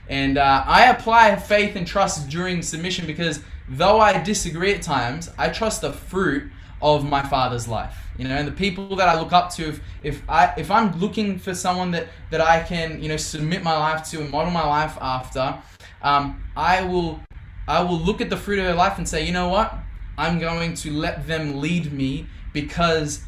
And 0.10 0.38
uh, 0.38 0.64
I 0.66 0.88
apply 0.88 1.36
faith 1.36 1.76
and 1.76 1.86
trust 1.86 2.28
during 2.28 2.62
submission 2.64 3.06
because 3.06 3.42
though 3.70 4.00
I 4.00 4.22
disagree 4.22 4.74
at 4.74 4.82
times, 4.82 5.30
I 5.38 5.50
trust 5.50 5.82
the 5.82 5.94
fruit 5.94 6.52
of 6.82 7.08
my 7.08 7.22
father's 7.22 7.68
life. 7.68 7.96
You 8.18 8.28
know 8.28 8.36
and 8.36 8.48
the 8.48 8.52
people 8.52 8.96
that 8.98 9.08
i 9.08 9.20
look 9.20 9.32
up 9.32 9.50
to 9.54 9.70
if, 9.70 9.82
if 10.04 10.30
i 10.30 10.54
if 10.58 10.70
i'm 10.70 10.92
looking 11.00 11.40
for 11.40 11.56
someone 11.56 11.92
that 11.92 12.08
that 12.30 12.42
i 12.42 12.62
can 12.62 13.02
you 13.02 13.10
know 13.10 13.18
submit 13.18 13.64
my 13.64 13.76
life 13.76 14.08
to 14.12 14.22
and 14.22 14.30
model 14.30 14.52
my 14.52 14.66
life 14.66 14.98
after 15.02 15.58
um, 16.04 16.44
i 16.56 16.84
will 16.84 17.20
i 17.68 17.82
will 17.82 17.98
look 17.98 18.22
at 18.22 18.30
the 18.30 18.38
fruit 18.38 18.60
of 18.60 18.66
their 18.66 18.76
life 18.76 18.98
and 18.98 19.08
say 19.08 19.26
you 19.26 19.32
know 19.32 19.48
what? 19.50 19.74
I'm 20.18 20.38
going 20.38 20.76
to 20.76 20.92
let 20.92 21.26
them 21.26 21.62
lead 21.62 21.92
me 21.92 22.28
because 22.54 23.24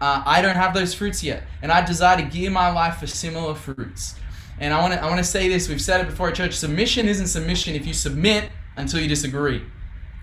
uh, 0.00 0.22
i 0.26 0.42
don't 0.42 0.54
have 0.54 0.74
those 0.74 0.94
fruits 0.94 1.24
yet 1.24 1.42
and 1.62 1.72
i 1.72 1.84
desire 1.84 2.16
to 2.18 2.22
gear 2.22 2.50
my 2.50 2.70
life 2.70 2.98
for 2.98 3.06
similar 3.06 3.54
fruits. 3.54 4.14
And 4.60 4.72
i 4.72 4.80
want 4.80 4.92
to 4.92 5.02
i 5.02 5.06
want 5.06 5.18
to 5.18 5.24
say 5.24 5.48
this 5.48 5.68
we've 5.68 5.82
said 5.82 6.02
it 6.02 6.06
before 6.06 6.28
at 6.28 6.34
church 6.34 6.54
submission 6.54 7.08
isn't 7.08 7.26
submission 7.26 7.74
if 7.74 7.86
you 7.86 7.94
submit 7.94 8.50
until 8.76 9.00
you 9.00 9.08
disagree. 9.08 9.62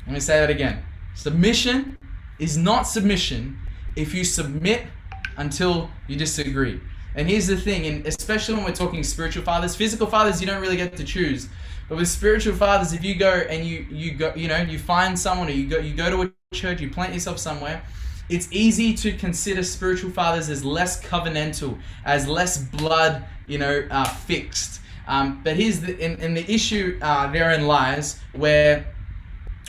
Let 0.05 0.13
me 0.13 0.19
say 0.19 0.39
that 0.39 0.49
again. 0.49 0.83
Submission 1.15 1.97
is 2.39 2.57
not 2.57 2.83
submission 2.83 3.57
if 3.95 4.13
you 4.13 4.23
submit 4.23 4.83
until 5.37 5.89
you 6.07 6.15
disagree. 6.15 6.79
And 7.15 7.29
here's 7.29 7.47
the 7.47 7.57
thing, 7.57 7.85
and 7.85 8.05
especially 8.07 8.55
when 8.55 8.63
we're 8.63 8.71
talking 8.73 9.03
spiritual 9.03 9.43
fathers, 9.43 9.75
physical 9.75 10.07
fathers 10.07 10.41
you 10.41 10.47
don't 10.47 10.61
really 10.61 10.77
get 10.77 10.97
to 10.97 11.03
choose. 11.03 11.47
But 11.87 11.97
with 11.97 12.07
spiritual 12.07 12.55
fathers, 12.55 12.93
if 12.93 13.03
you 13.03 13.15
go 13.15 13.29
and 13.31 13.65
you 13.65 13.85
you 13.91 14.13
go, 14.13 14.33
you 14.35 14.47
know, 14.47 14.57
you 14.57 14.79
find 14.79 15.17
someone 15.17 15.47
or 15.47 15.51
you 15.51 15.67
go 15.67 15.77
you 15.77 15.93
go 15.93 16.09
to 16.09 16.21
a 16.23 16.55
church, 16.55 16.81
you 16.81 16.89
plant 16.89 17.13
yourself 17.13 17.37
somewhere, 17.37 17.83
it's 18.29 18.47
easy 18.51 18.93
to 18.95 19.11
consider 19.11 19.63
spiritual 19.63 20.09
fathers 20.09 20.49
as 20.49 20.63
less 20.63 21.03
covenantal, 21.03 21.77
as 22.05 22.27
less 22.27 22.57
blood, 22.57 23.23
you 23.47 23.59
know, 23.59 23.85
uh, 23.91 24.05
fixed. 24.05 24.81
Um, 25.07 25.41
but 25.43 25.57
here's 25.57 25.81
the 25.81 26.01
and, 26.01 26.19
and 26.19 26.35
the 26.35 26.51
issue 26.51 26.97
uh, 27.01 27.31
therein 27.31 27.67
lies 27.67 28.19
where 28.31 28.87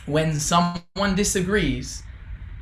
when 0.07 0.39
someone 0.39 1.15
disagrees, 1.15 2.04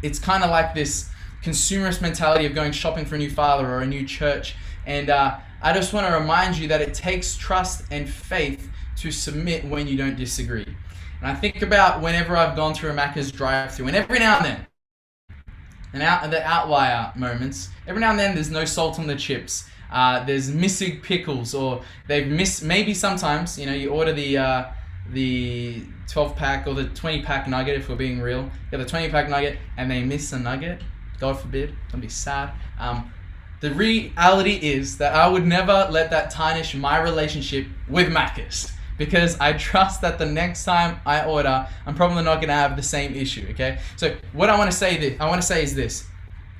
it's 0.02 0.18
kind 0.18 0.44
of 0.44 0.50
like 0.50 0.74
this 0.74 1.10
consumerist 1.42 2.00
mentality 2.00 2.46
of 2.46 2.54
going 2.54 2.72
shopping 2.72 3.04
for 3.04 3.16
a 3.16 3.18
new 3.18 3.30
father 3.30 3.66
or 3.66 3.80
a 3.80 3.86
new 3.86 4.06
church. 4.06 4.54
And 4.86 5.10
uh, 5.10 5.38
I 5.60 5.72
just 5.72 5.92
want 5.92 6.06
to 6.06 6.12
remind 6.12 6.56
you 6.56 6.68
that 6.68 6.80
it 6.80 6.94
takes 6.94 7.36
trust 7.36 7.84
and 7.90 8.08
faith 8.08 8.68
to 8.98 9.10
submit 9.10 9.64
when 9.64 9.86
you 9.86 9.96
don't 9.96 10.16
disagree. 10.16 10.66
And 11.20 11.30
I 11.30 11.34
think 11.34 11.62
about 11.62 12.00
whenever 12.00 12.36
I've 12.36 12.56
gone 12.56 12.74
through 12.74 12.90
a 12.90 12.94
Macca's 12.94 13.30
drive-through, 13.30 13.86
and 13.86 13.96
every 13.96 14.18
now 14.18 14.38
and 14.38 14.44
then, 14.44 14.66
and 15.92 16.02
out 16.02 16.28
the 16.30 16.42
outlier 16.42 17.12
moments, 17.14 17.68
every 17.86 18.00
now 18.00 18.10
and 18.10 18.18
then 18.18 18.34
there's 18.34 18.50
no 18.50 18.64
salt 18.64 18.98
on 18.98 19.06
the 19.06 19.14
chips. 19.14 19.68
Uh, 19.90 20.24
there's 20.24 20.50
missing 20.50 21.00
pickles, 21.00 21.54
or 21.54 21.82
they've 22.08 22.26
missed. 22.26 22.62
Maybe 22.62 22.94
sometimes, 22.94 23.58
you 23.58 23.66
know, 23.66 23.74
you 23.74 23.90
order 23.90 24.12
the 24.12 24.38
uh, 24.38 24.64
the 25.10 25.82
12 26.08 26.36
pack 26.36 26.66
or 26.66 26.74
the 26.74 26.84
20 26.84 27.22
pack 27.22 27.48
nugget 27.48 27.76
if 27.76 27.88
we're 27.88 27.96
being 27.96 28.20
real. 28.20 28.50
Get 28.70 28.78
the 28.78 28.84
20 28.86 29.10
pack 29.10 29.28
nugget, 29.28 29.58
and 29.76 29.90
they 29.90 30.02
miss 30.02 30.32
a 30.32 30.38
nugget 30.38 30.80
God 31.22 31.38
forbid, 31.38 31.72
don't 31.92 32.00
be 32.00 32.08
sad. 32.08 32.50
Um, 32.80 33.12
the 33.60 33.72
reality 33.72 34.58
is 34.60 34.98
that 34.98 35.14
I 35.14 35.28
would 35.28 35.46
never 35.46 35.86
let 35.88 36.10
that 36.10 36.32
tarnish 36.32 36.74
my 36.74 37.00
relationship 37.00 37.64
with 37.88 38.08
Macca's 38.08 38.72
because 38.98 39.38
I 39.38 39.52
trust 39.52 40.00
that 40.00 40.18
the 40.18 40.26
next 40.26 40.64
time 40.64 41.00
I 41.06 41.24
order, 41.24 41.68
I'm 41.86 41.94
probably 41.94 42.24
not 42.24 42.40
gonna 42.40 42.54
have 42.54 42.74
the 42.74 42.82
same 42.82 43.14
issue. 43.14 43.46
Okay, 43.50 43.78
so 43.94 44.16
what 44.32 44.50
I 44.50 44.58
want 44.58 44.68
to 44.72 44.76
say 44.76 44.98
this, 44.98 45.20
I 45.20 45.28
want 45.28 45.40
to 45.40 45.46
say 45.46 45.62
is 45.62 45.76
this: 45.76 46.06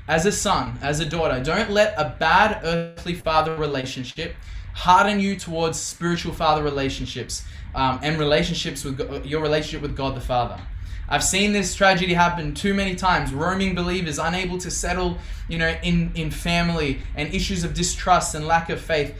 as 0.06 0.26
a 0.26 0.32
son, 0.32 0.78
as 0.80 1.00
a 1.00 1.06
daughter, 1.06 1.42
don't 1.42 1.70
let 1.70 1.94
a 1.98 2.14
bad 2.20 2.60
earthly 2.62 3.14
father 3.14 3.56
relationship 3.56 4.36
harden 4.74 5.20
you 5.20 5.36
towards 5.36 5.78
spiritual 5.78 6.32
father 6.32 6.62
relationships 6.62 7.44
um, 7.74 8.00
and 8.02 8.18
relationships 8.18 8.84
with 8.84 9.24
your 9.24 9.40
relationship 9.40 9.82
with 9.82 9.96
God 9.96 10.14
the 10.14 10.20
Father. 10.20 10.60
I've 11.08 11.24
seen 11.24 11.52
this 11.52 11.74
tragedy 11.74 12.14
happen 12.14 12.54
too 12.54 12.72
many 12.74 12.94
times. 12.94 13.34
Roaming 13.34 13.74
believers 13.74 14.18
unable 14.18 14.56
to 14.58 14.70
settle, 14.70 15.18
you 15.48 15.58
know, 15.58 15.76
in, 15.82 16.10
in 16.14 16.30
family 16.30 17.00
and 17.16 17.32
issues 17.34 17.64
of 17.64 17.74
distrust 17.74 18.34
and 18.34 18.46
lack 18.46 18.70
of 18.70 18.80
faith. 18.80 19.14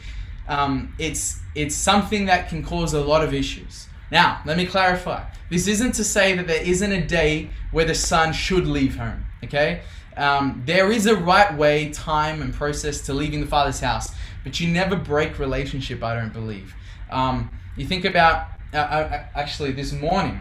Um, 0.49 0.95
it's 0.99 1.41
it's 1.55 1.75
something 1.75 2.27
that 2.27 2.49
can 2.49 2.65
cause 2.65 2.95
a 2.95 3.01
lot 3.01 3.23
of 3.23 3.35
issues. 3.35 3.89
Now, 4.11 4.41
let 4.47 4.57
me 4.57 4.67
clarify. 4.67 5.25
This 5.51 5.67
isn't 5.67 5.93
to 5.93 6.05
say 6.05 6.35
that 6.35 6.47
there 6.47 6.63
isn't 6.63 6.93
a 6.93 7.07
day 7.07 7.51
where 7.73 7.85
the 7.85 7.95
son 7.95 8.33
should 8.33 8.67
leave 8.67 8.97
home. 8.97 9.27
Okay, 9.45 9.83
um, 10.17 10.63
there 10.65 10.91
is 10.91 11.07
a 11.07 11.15
right 11.15 11.55
way, 11.57 11.91
time, 11.91 12.43
and 12.43 12.55
process 12.55 13.03
to 13.03 13.15
leaving 13.15 13.41
the 13.41 13.47
father's 13.47 13.81
house, 13.81 14.15
but 14.45 14.61
you 14.61 14.69
never 14.69 14.97
break 14.97 15.39
relationship. 15.39 16.03
I 16.03 16.15
don't 16.15 16.33
believe. 16.33 16.75
Um, 17.11 17.51
you 17.77 17.87
think 17.87 18.05
about 18.05 18.49
uh, 18.73 18.79
uh, 18.79 19.25
actually 19.35 19.73
this 19.73 19.93
morning 19.93 20.41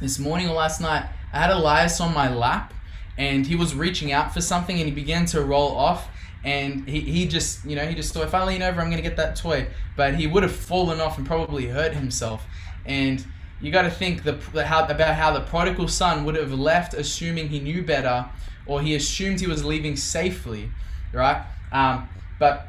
this 0.00 0.18
morning 0.18 0.48
or 0.48 0.54
last 0.54 0.80
night, 0.80 1.04
I 1.32 1.38
had 1.38 1.50
Elias 1.50 2.00
on 2.00 2.14
my 2.14 2.32
lap 2.32 2.72
and 3.18 3.46
he 3.46 3.54
was 3.54 3.74
reaching 3.74 4.12
out 4.12 4.32
for 4.32 4.40
something 4.40 4.78
and 4.78 4.86
he 4.86 4.94
began 4.94 5.26
to 5.26 5.42
roll 5.42 5.76
off 5.76 6.08
and 6.42 6.88
he, 6.88 7.00
he 7.00 7.28
just 7.28 7.64
you 7.66 7.76
know 7.76 7.84
he 7.84 7.94
just 7.94 8.14
thought 8.14 8.24
if 8.24 8.34
I 8.34 8.44
lean 8.44 8.62
over 8.62 8.80
I'm 8.80 8.88
gonna 8.88 9.02
get 9.02 9.16
that 9.18 9.36
toy 9.36 9.66
but 9.96 10.14
he 10.14 10.26
would 10.26 10.42
have 10.42 10.54
fallen 10.54 11.00
off 11.00 11.18
and 11.18 11.26
probably 11.26 11.66
hurt 11.66 11.92
himself 11.92 12.46
and 12.86 13.24
you 13.60 13.70
got 13.70 13.82
to 13.82 13.90
think 13.90 14.22
the, 14.22 14.32
the 14.54 14.64
how, 14.64 14.86
about 14.86 15.14
how 15.16 15.32
the 15.32 15.42
prodigal 15.42 15.86
son 15.86 16.24
would 16.24 16.34
have 16.34 16.52
left 16.52 16.94
assuming 16.94 17.48
he 17.48 17.60
knew 17.60 17.82
better 17.82 18.26
or 18.64 18.80
he 18.80 18.94
assumed 18.94 19.40
he 19.40 19.46
was 19.46 19.64
leaving 19.64 19.96
safely, 19.96 20.70
right? 21.12 21.44
Um, 21.72 22.08
but 22.38 22.68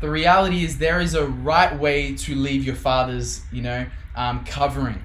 the 0.00 0.10
reality 0.10 0.64
is 0.64 0.78
there 0.78 1.00
is 1.00 1.14
a 1.14 1.26
right 1.26 1.78
way 1.78 2.14
to 2.14 2.34
leave 2.34 2.64
your 2.64 2.74
father's, 2.74 3.42
you 3.50 3.62
know, 3.62 3.86
um, 4.14 4.44
covering. 4.44 5.00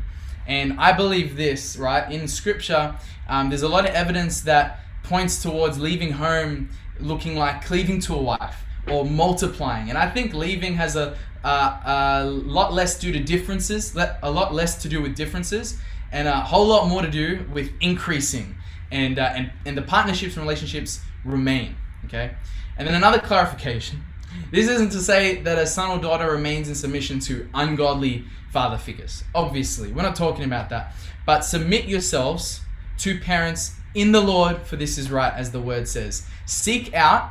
And 0.47 0.79
I 0.79 0.91
believe 0.91 1.37
this, 1.37 1.77
right? 1.77 2.11
In 2.11 2.27
scripture, 2.27 2.95
um, 3.29 3.49
there's 3.49 3.61
a 3.61 3.69
lot 3.69 3.87
of 3.87 3.93
evidence 3.95 4.41
that 4.41 4.79
points 5.03 5.41
towards 5.41 5.79
leaving 5.79 6.11
home 6.11 6.69
looking 6.99 7.35
like 7.35 7.63
cleaving 7.65 7.99
to 8.01 8.13
a 8.13 8.21
wife 8.21 8.63
or 8.89 9.05
multiplying. 9.05 9.89
And 9.89 9.97
I 9.97 10.09
think 10.09 10.33
leaving 10.33 10.75
has 10.75 10.95
a, 10.95 11.17
a 11.43 12.25
lot 12.25 12.73
less 12.73 12.99
due 12.99 13.11
to 13.11 13.19
differences, 13.19 13.95
a 13.95 14.31
lot 14.31 14.53
less 14.53 14.81
to 14.83 14.89
do 14.89 15.01
with 15.01 15.15
differences, 15.15 15.79
and 16.11 16.27
a 16.27 16.41
whole 16.41 16.67
lot 16.67 16.87
more 16.87 17.01
to 17.01 17.09
do 17.09 17.45
with 17.53 17.71
increasing. 17.79 18.55
And, 18.91 19.19
uh, 19.19 19.31
and, 19.35 19.51
and 19.65 19.77
the 19.77 19.81
partnerships 19.81 20.35
and 20.35 20.43
relationships 20.43 21.01
remain. 21.23 21.75
Okay? 22.05 22.31
And 22.77 22.87
then 22.87 22.95
another 22.95 23.19
clarification. 23.19 24.03
This 24.51 24.67
isn't 24.67 24.91
to 24.91 24.99
say 24.99 25.41
that 25.41 25.57
a 25.57 25.65
son 25.65 25.89
or 25.91 26.01
daughter 26.01 26.31
remains 26.31 26.67
in 26.67 26.75
submission 26.75 27.19
to 27.21 27.47
ungodly 27.53 28.25
father 28.51 28.77
figures. 28.77 29.23
Obviously, 29.33 29.91
we're 29.91 30.01
not 30.01 30.15
talking 30.15 30.43
about 30.43 30.69
that. 30.69 30.93
But 31.25 31.41
submit 31.41 31.85
yourselves 31.85 32.61
to 32.99 33.19
parents 33.19 33.75
in 33.93 34.11
the 34.11 34.21
Lord, 34.21 34.61
for 34.63 34.75
this 34.75 34.97
is 34.97 35.11
right, 35.11 35.33
as 35.33 35.51
the 35.51 35.61
word 35.61 35.87
says. 35.87 36.27
Seek 36.45 36.93
out 36.93 37.29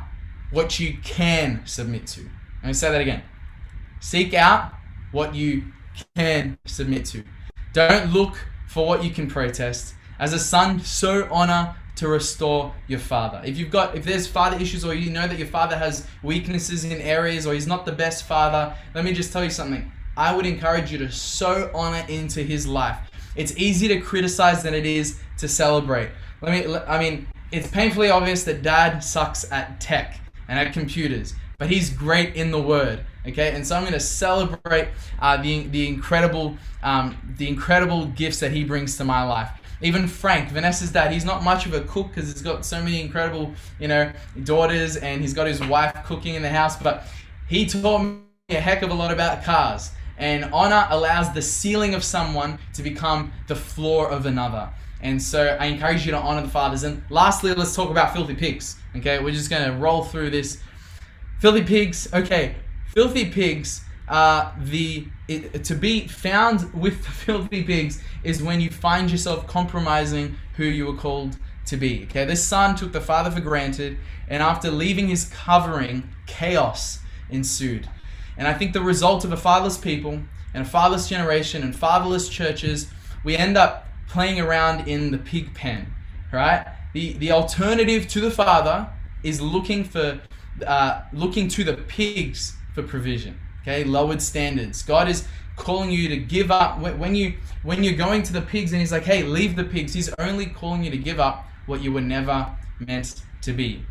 what 0.51 0.79
you 0.79 0.97
can 1.03 1.61
submit 1.65 2.07
to. 2.07 2.21
Let 2.61 2.67
me 2.67 2.73
say 2.73 2.91
that 2.91 3.01
again. 3.01 3.23
Seek 3.99 4.33
out 4.33 4.73
what 5.11 5.35
you 5.35 5.65
can 6.15 6.57
submit 6.65 7.05
to. 7.05 7.23
Don't 7.73 8.11
look 8.11 8.35
for 8.67 8.87
what 8.87 9.03
you 9.03 9.11
can 9.11 9.27
protest. 9.27 9.93
As 10.19 10.33
a 10.33 10.39
son, 10.39 10.79
so 10.79 11.27
honor 11.31 11.75
to 11.95 12.07
restore 12.07 12.73
your 12.87 12.99
father. 12.99 13.41
If 13.45 13.57
you've 13.57 13.71
got 13.71 13.95
if 13.95 14.05
there's 14.05 14.27
father 14.27 14.57
issues 14.57 14.85
or 14.85 14.93
you 14.93 15.11
know 15.11 15.27
that 15.27 15.37
your 15.37 15.47
father 15.47 15.77
has 15.77 16.07
weaknesses 16.23 16.83
in 16.83 16.99
areas 17.01 17.45
or 17.45 17.53
he's 17.53 17.67
not 17.67 17.85
the 17.85 17.91
best 17.91 18.25
father, 18.25 18.75
let 18.95 19.05
me 19.05 19.13
just 19.13 19.31
tell 19.31 19.43
you 19.43 19.49
something. 19.49 19.91
I 20.17 20.35
would 20.35 20.45
encourage 20.45 20.91
you 20.91 20.97
to 20.99 21.11
sow 21.11 21.69
honor 21.73 22.05
into 22.09 22.43
his 22.43 22.67
life. 22.67 22.97
It's 23.35 23.55
easier 23.57 23.95
to 23.95 24.01
criticize 24.01 24.63
than 24.63 24.73
it 24.73 24.85
is 24.85 25.19
to 25.37 25.47
celebrate. 25.47 26.09
Let 26.41 26.67
me 26.67 26.75
I 26.75 26.99
mean, 26.99 27.27
it's 27.51 27.67
painfully 27.67 28.09
obvious 28.09 28.43
that 28.45 28.61
dad 28.61 28.99
sucks 28.99 29.49
at 29.51 29.79
tech 29.79 30.19
and 30.47 30.59
at 30.59 30.73
computers, 30.73 31.33
but 31.57 31.69
he's 31.69 31.89
great 31.89 32.35
in 32.35 32.51
the 32.51 32.61
word. 32.61 33.05
Okay, 33.27 33.53
and 33.53 33.65
so 33.65 33.75
I'm 33.75 33.83
going 33.83 33.93
to 33.93 33.99
celebrate 33.99 34.89
uh, 35.19 35.37
the 35.37 35.67
the 35.67 35.87
incredible 35.87 36.57
um, 36.81 37.35
the 37.37 37.47
incredible 37.47 38.07
gifts 38.07 38.39
that 38.39 38.51
he 38.51 38.63
brings 38.63 38.97
to 38.97 39.03
my 39.03 39.23
life. 39.23 39.49
Even 39.81 40.07
Frank, 40.07 40.49
Vanessa's 40.49 40.91
dad, 40.91 41.11
he's 41.11 41.25
not 41.25 41.43
much 41.43 41.65
of 41.65 41.73
a 41.73 41.81
cook 41.81 42.09
because 42.09 42.31
he's 42.31 42.41
got 42.41 42.65
so 42.65 42.81
many 42.83 43.01
incredible, 43.01 43.53
you 43.79 43.87
know, 43.87 44.11
daughters 44.43 44.97
and 44.97 45.21
he's 45.21 45.33
got 45.33 45.47
his 45.47 45.59
wife 45.65 45.95
cooking 46.05 46.35
in 46.35 46.41
the 46.41 46.49
house. 46.49 46.77
But 46.77 47.05
he 47.47 47.65
taught 47.65 48.03
me 48.03 48.21
a 48.49 48.59
heck 48.59 48.83
of 48.83 48.91
a 48.91 48.93
lot 48.93 49.11
about 49.11 49.43
cars. 49.43 49.91
And 50.17 50.45
honor 50.53 50.85
allows 50.91 51.33
the 51.33 51.41
ceiling 51.41 51.95
of 51.95 52.03
someone 52.03 52.59
to 52.73 52.83
become 52.83 53.33
the 53.47 53.55
floor 53.55 54.09
of 54.09 54.27
another. 54.27 54.69
And 55.01 55.19
so 55.19 55.57
I 55.59 55.65
encourage 55.65 56.05
you 56.05 56.11
to 56.11 56.17
honor 56.17 56.41
the 56.41 56.49
fathers. 56.49 56.83
And 56.83 57.01
lastly, 57.09 57.53
let's 57.55 57.75
talk 57.75 57.89
about 57.89 58.13
filthy 58.13 58.35
pigs. 58.35 58.77
Okay, 58.95 59.17
we're 59.17 59.31
just 59.31 59.49
going 59.49 59.65
to 59.65 59.77
roll 59.77 60.03
through 60.03 60.29
this. 60.29 60.61
Filthy 61.39 61.63
pigs. 61.63 62.07
Okay, 62.13 62.55
filthy 62.93 63.31
pigs. 63.31 63.83
Uh, 64.11 64.51
the 64.59 65.07
it, 65.29 65.63
to 65.63 65.73
be 65.73 66.05
found 66.05 66.73
with 66.73 67.01
the 67.05 67.11
filthy 67.11 67.63
pigs 67.63 68.03
is 68.25 68.43
when 68.43 68.59
you 68.59 68.69
find 68.69 69.09
yourself 69.09 69.47
compromising 69.47 70.35
who 70.57 70.65
you 70.65 70.85
were 70.85 70.97
called 70.97 71.37
to 71.65 71.77
be. 71.77 72.03
Okay, 72.03 72.25
this 72.25 72.45
son 72.45 72.75
took 72.75 72.91
the 72.91 72.99
father 72.99 73.31
for 73.31 73.39
granted, 73.39 73.97
and 74.27 74.43
after 74.43 74.69
leaving 74.69 75.07
his 75.07 75.29
covering, 75.29 76.09
chaos 76.27 76.99
ensued. 77.29 77.87
And 78.35 78.49
I 78.49 78.53
think 78.53 78.73
the 78.73 78.81
result 78.81 79.23
of 79.23 79.31
a 79.31 79.37
fatherless 79.37 79.77
people 79.77 80.19
and 80.53 80.67
a 80.67 80.69
fatherless 80.69 81.07
generation 81.07 81.63
and 81.63 81.73
fatherless 81.73 82.27
churches, 82.27 82.89
we 83.23 83.37
end 83.37 83.55
up 83.55 83.87
playing 84.09 84.41
around 84.41 84.89
in 84.89 85.11
the 85.11 85.19
pig 85.19 85.53
pen, 85.53 85.93
right? 86.33 86.67
The, 86.93 87.13
the 87.13 87.31
alternative 87.31 88.09
to 88.09 88.19
the 88.19 88.31
father 88.31 88.89
is 89.23 89.39
looking 89.39 89.85
for 89.85 90.19
uh, 90.67 91.03
looking 91.13 91.47
to 91.47 91.63
the 91.63 91.75
pigs 91.75 92.57
for 92.75 92.83
provision. 92.83 93.39
Okay, 93.61 93.83
lowered 93.83 94.21
standards. 94.21 94.81
God 94.83 95.07
is 95.07 95.27
calling 95.55 95.91
you 95.91 96.09
to 96.09 96.17
give 96.17 96.51
up. 96.51 96.79
When 96.79 97.15
you 97.15 97.35
when 97.63 97.83
you're 97.83 97.95
going 97.95 98.23
to 98.23 98.33
the 98.33 98.41
pigs 98.41 98.71
and 98.71 98.79
he's 98.79 98.91
like 98.91 99.03
hey 99.03 99.23
leave 99.23 99.55
the 99.55 99.63
pigs 99.63 99.93
he's 99.93 100.11
only 100.17 100.47
calling 100.47 100.83
you 100.83 100.89
to 100.91 100.97
give 100.97 101.19
up 101.19 101.45
what 101.67 101.81
you 101.81 101.91
were 101.91 102.01
never 102.01 102.47
meant 102.79 103.21
to 103.43 103.53
be. 103.53 103.85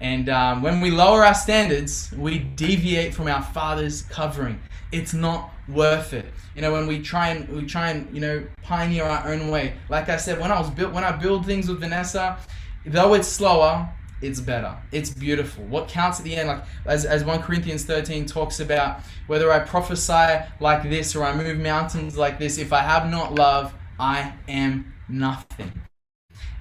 And 0.00 0.28
um, 0.28 0.62
when 0.62 0.80
we 0.80 0.90
lower 0.90 1.24
our 1.24 1.34
standards 1.34 2.12
we 2.16 2.38
deviate 2.38 3.14
from 3.14 3.28
our 3.28 3.42
father's 3.42 4.02
covering. 4.02 4.60
It's 4.90 5.14
not 5.14 5.50
worth 5.68 6.12
it. 6.12 6.26
You 6.54 6.62
know 6.62 6.72
when 6.72 6.86
we 6.86 7.00
try 7.00 7.28
and 7.28 7.48
we 7.48 7.66
try 7.66 7.90
and 7.90 8.12
you 8.14 8.20
know 8.20 8.44
pioneer 8.62 9.04
our 9.04 9.32
own 9.32 9.48
way. 9.48 9.74
Like 9.88 10.08
i 10.08 10.16
said 10.16 10.40
when 10.40 10.50
i 10.50 10.58
was 10.58 10.70
built 10.70 10.92
when 10.92 11.04
i 11.04 11.12
build 11.12 11.46
things 11.46 11.68
with 11.68 11.80
vanessa 11.80 12.38
though 12.84 13.14
it's 13.14 13.28
slower 13.28 13.88
it's 14.22 14.40
better. 14.40 14.76
It's 14.92 15.10
beautiful. 15.10 15.64
What 15.64 15.88
counts 15.88 16.18
at 16.18 16.24
the 16.24 16.36
end, 16.36 16.48
like 16.48 16.64
as, 16.86 17.04
as 17.04 17.24
1 17.24 17.42
Corinthians 17.42 17.84
13 17.84 18.26
talks 18.26 18.60
about, 18.60 19.00
whether 19.26 19.52
I 19.52 19.58
prophesy 19.58 20.44
like 20.60 20.82
this 20.84 21.14
or 21.16 21.24
I 21.24 21.34
move 21.34 21.58
mountains 21.58 22.16
like 22.16 22.38
this, 22.38 22.58
if 22.58 22.72
I 22.72 22.80
have 22.80 23.10
not 23.10 23.34
love, 23.34 23.74
I 23.98 24.32
am 24.48 24.94
nothing. 25.08 25.72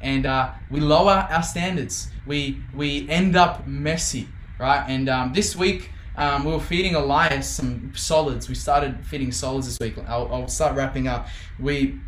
And 0.01 0.25
uh, 0.25 0.51
we 0.69 0.79
lower 0.79 1.27
our 1.29 1.43
standards. 1.43 2.09
We 2.25 2.57
we 2.73 3.07
end 3.07 3.35
up 3.35 3.67
messy, 3.67 4.27
right? 4.59 4.83
And 4.87 5.07
um, 5.09 5.33
this 5.33 5.55
week 5.55 5.91
um, 6.15 6.43
we 6.43 6.51
were 6.51 6.59
feeding 6.59 6.95
Elias 6.95 7.47
some 7.47 7.93
solids. 7.95 8.49
We 8.49 8.55
started 8.55 9.05
feeding 9.05 9.31
solids 9.31 9.67
this 9.67 9.79
week. 9.79 9.97
I'll, 10.07 10.31
I'll 10.33 10.47
start 10.47 10.75
wrapping 10.75 11.07
up. 11.07 11.27
We 11.59 11.99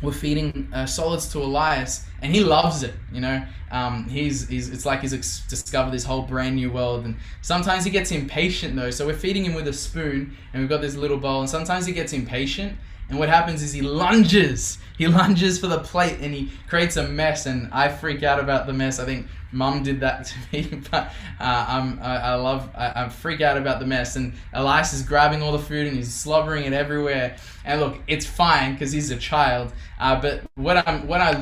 were 0.00 0.12
feeding 0.12 0.68
uh, 0.72 0.86
solids 0.86 1.30
to 1.32 1.38
Elias, 1.38 2.04
and 2.22 2.34
he 2.34 2.42
loves 2.42 2.82
it. 2.82 2.94
You 3.12 3.20
know, 3.20 3.44
um, 3.70 4.08
he's, 4.08 4.48
he's 4.48 4.70
it's 4.70 4.86
like 4.86 5.00
he's 5.00 5.14
ex- 5.14 5.40
discovered 5.48 5.90
this 5.90 6.04
whole 6.04 6.22
brand 6.22 6.56
new 6.56 6.70
world. 6.70 7.04
And 7.04 7.16
sometimes 7.40 7.84
he 7.84 7.90
gets 7.90 8.10
impatient 8.10 8.76
though. 8.76 8.90
So 8.90 9.06
we're 9.06 9.14
feeding 9.14 9.44
him 9.44 9.54
with 9.54 9.68
a 9.68 9.72
spoon, 9.72 10.36
and 10.52 10.62
we've 10.62 10.70
got 10.70 10.80
this 10.80 10.96
little 10.96 11.18
bowl. 11.18 11.40
And 11.40 11.50
sometimes 11.50 11.86
he 11.86 11.92
gets 11.92 12.12
impatient, 12.12 12.76
and 13.08 13.18
what 13.18 13.28
happens 13.28 13.62
is 13.62 13.72
he 13.72 13.82
lunges. 13.82 14.78
He 14.96 15.06
lunges 15.08 15.58
for 15.58 15.66
the 15.66 15.80
plate, 15.80 16.18
and 16.20 16.32
he 16.34 16.50
creates 16.68 16.96
a 16.96 17.06
mess. 17.06 17.46
And 17.46 17.68
I 17.72 17.88
freak 17.88 18.22
out 18.22 18.40
about 18.40 18.66
the 18.66 18.72
mess. 18.72 18.98
I 18.98 19.04
think 19.04 19.26
Mum 19.52 19.82
did 19.82 20.00
that 20.00 20.24
to 20.26 20.34
me, 20.52 20.82
but 20.90 21.12
uh, 21.38 21.66
I'm, 21.68 21.98
I, 22.00 22.16
I 22.16 22.34
love, 22.34 22.70
I, 22.74 23.04
I, 23.04 23.08
freak 23.08 23.40
out 23.40 23.58
about 23.58 23.80
the 23.80 23.86
mess. 23.86 24.16
And 24.16 24.32
Elias 24.52 24.92
is 24.92 25.02
grabbing 25.02 25.42
all 25.42 25.52
the 25.52 25.58
food 25.58 25.86
and 25.86 25.96
he's 25.96 26.12
slobbering 26.12 26.64
it 26.64 26.72
everywhere. 26.72 27.36
And 27.64 27.80
look, 27.80 27.98
it's 28.06 28.26
fine 28.26 28.72
because 28.72 28.92
he's 28.92 29.10
a 29.10 29.16
child. 29.16 29.72
Uh, 30.00 30.20
but 30.20 30.42
what 30.56 30.86
I'm, 30.86 31.06
what 31.06 31.20
I, 31.20 31.34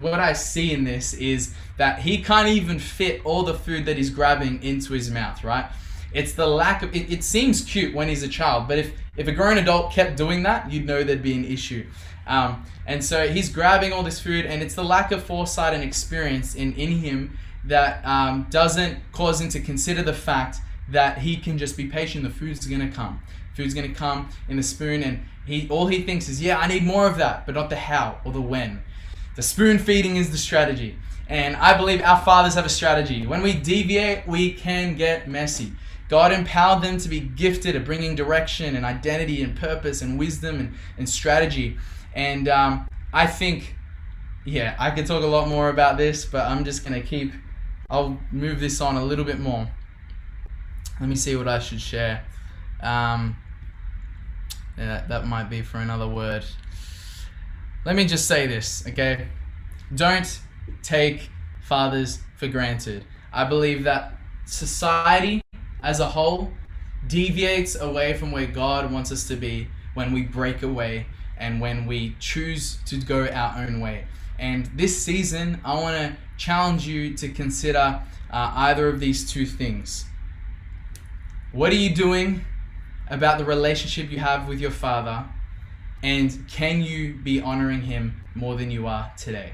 what 0.00 0.18
I 0.18 0.32
see 0.32 0.72
in 0.72 0.84
this 0.84 1.14
is 1.14 1.54
that 1.76 2.00
he 2.00 2.22
can't 2.22 2.48
even 2.48 2.78
fit 2.78 3.20
all 3.24 3.42
the 3.42 3.54
food 3.54 3.86
that 3.86 3.96
he's 3.96 4.10
grabbing 4.10 4.62
into 4.62 4.92
his 4.92 5.10
mouth, 5.10 5.44
right? 5.44 5.70
It's 6.12 6.32
the 6.32 6.46
lack 6.46 6.82
of. 6.82 6.94
It, 6.94 7.10
it 7.10 7.24
seems 7.24 7.62
cute 7.62 7.94
when 7.94 8.08
he's 8.08 8.22
a 8.22 8.28
child, 8.28 8.66
but 8.66 8.78
if 8.78 8.92
if 9.16 9.28
a 9.28 9.32
grown 9.32 9.58
adult 9.58 9.92
kept 9.92 10.16
doing 10.16 10.42
that, 10.42 10.70
you'd 10.70 10.86
know 10.86 11.04
there'd 11.04 11.22
be 11.22 11.34
an 11.34 11.44
issue. 11.44 11.86
Um, 12.26 12.64
and 12.86 13.04
so 13.04 13.28
he's 13.28 13.48
grabbing 13.48 13.92
all 13.92 14.02
this 14.02 14.20
food, 14.20 14.44
and 14.46 14.62
it's 14.62 14.74
the 14.74 14.84
lack 14.84 15.12
of 15.12 15.22
foresight 15.22 15.72
and 15.74 15.82
experience 15.82 16.54
in 16.54 16.72
in 16.74 16.90
him 16.98 17.38
that 17.64 18.04
um, 18.04 18.46
doesn't 18.50 18.98
cause 19.12 19.40
him 19.40 19.48
to 19.50 19.60
consider 19.60 20.02
the 20.02 20.12
fact 20.12 20.58
that 20.88 21.18
he 21.18 21.36
can 21.36 21.58
just 21.58 21.76
be 21.76 21.86
patient. 21.86 22.24
The 22.24 22.30
food's 22.30 22.66
gonna 22.66 22.90
come. 22.90 23.20
Food's 23.54 23.74
gonna 23.74 23.94
come 23.94 24.28
in 24.48 24.56
the 24.56 24.62
spoon, 24.62 25.02
and 25.02 25.22
he 25.50 25.68
all 25.68 25.86
he 25.86 26.02
thinks 26.02 26.28
is, 26.28 26.40
yeah, 26.40 26.58
I 26.58 26.66
need 26.66 26.84
more 26.84 27.06
of 27.06 27.18
that, 27.18 27.46
but 27.46 27.54
not 27.54 27.70
the 27.70 27.76
how 27.76 28.20
or 28.24 28.32
the 28.32 28.40
when. 28.40 28.82
The 29.36 29.42
spoon 29.42 29.78
feeding 29.78 30.16
is 30.16 30.30
the 30.30 30.38
strategy, 30.38 30.96
and 31.28 31.56
I 31.56 31.76
believe 31.76 32.02
our 32.02 32.20
fathers 32.20 32.54
have 32.54 32.66
a 32.66 32.70
strategy. 32.70 33.26
When 33.26 33.42
we 33.42 33.52
deviate, 33.54 34.26
we 34.26 34.52
can 34.52 34.96
get 34.96 35.28
messy. 35.28 35.72
God 36.08 36.32
empowered 36.32 36.82
them 36.82 36.98
to 36.98 37.08
be 37.08 37.20
gifted 37.20 37.76
at 37.76 37.84
bringing 37.84 38.16
direction 38.16 38.74
and 38.74 38.84
identity 38.84 39.42
and 39.42 39.56
purpose 39.56 40.02
and 40.02 40.18
wisdom 40.18 40.58
and, 40.58 40.74
and 40.98 41.08
strategy. 41.08 41.78
And 42.14 42.48
um, 42.48 42.88
I 43.12 43.28
think, 43.28 43.76
yeah, 44.44 44.74
I 44.76 44.90
could 44.90 45.06
talk 45.06 45.22
a 45.22 45.26
lot 45.26 45.48
more 45.48 45.68
about 45.68 45.96
this, 45.96 46.24
but 46.24 46.46
I'm 46.46 46.64
just 46.64 46.84
gonna 46.84 47.00
keep 47.00 47.32
I'll 47.90 48.20
move 48.30 48.60
this 48.60 48.80
on 48.80 48.96
a 48.96 49.04
little 49.04 49.24
bit 49.24 49.40
more. 49.40 49.68
Let 51.00 51.08
me 51.08 51.16
see 51.16 51.34
what 51.34 51.48
I 51.48 51.58
should 51.58 51.80
share. 51.80 52.24
Um, 52.80 53.36
yeah, 54.80 55.04
that 55.08 55.26
might 55.26 55.50
be 55.50 55.60
for 55.60 55.78
another 55.78 56.08
word. 56.08 56.42
Let 57.84 57.96
me 57.96 58.06
just 58.06 58.26
say 58.26 58.46
this, 58.46 58.82
okay? 58.88 59.28
Don't 59.94 60.40
take 60.82 61.28
fathers 61.60 62.20
for 62.36 62.48
granted. 62.48 63.04
I 63.30 63.44
believe 63.44 63.84
that 63.84 64.14
society 64.46 65.42
as 65.82 66.00
a 66.00 66.06
whole 66.06 66.50
deviates 67.06 67.74
away 67.74 68.14
from 68.14 68.32
where 68.32 68.46
God 68.46 68.90
wants 68.90 69.12
us 69.12 69.28
to 69.28 69.36
be 69.36 69.68
when 69.94 70.12
we 70.12 70.22
break 70.22 70.62
away 70.62 71.06
and 71.36 71.60
when 71.60 71.86
we 71.86 72.16
choose 72.18 72.78
to 72.86 72.96
go 72.96 73.26
our 73.26 73.62
own 73.62 73.80
way. 73.80 74.06
And 74.38 74.66
this 74.74 75.02
season, 75.02 75.60
I 75.62 75.74
want 75.74 75.96
to 75.96 76.16
challenge 76.38 76.86
you 76.86 77.14
to 77.18 77.28
consider 77.28 78.00
uh, 78.30 78.52
either 78.54 78.88
of 78.88 78.98
these 78.98 79.30
two 79.30 79.44
things. 79.44 80.06
What 81.52 81.70
are 81.72 81.76
you 81.76 81.94
doing 81.94 82.44
about 83.10 83.38
the 83.38 83.44
relationship 83.44 84.10
you 84.10 84.18
have 84.18 84.48
with 84.48 84.60
your 84.60 84.70
Father? 84.70 85.24
And 86.02 86.48
can 86.48 86.80
you 86.82 87.14
be 87.14 87.40
honoring 87.40 87.82
Him 87.82 88.22
more 88.34 88.56
than 88.56 88.70
you 88.70 88.86
are 88.86 89.12
today? 89.18 89.52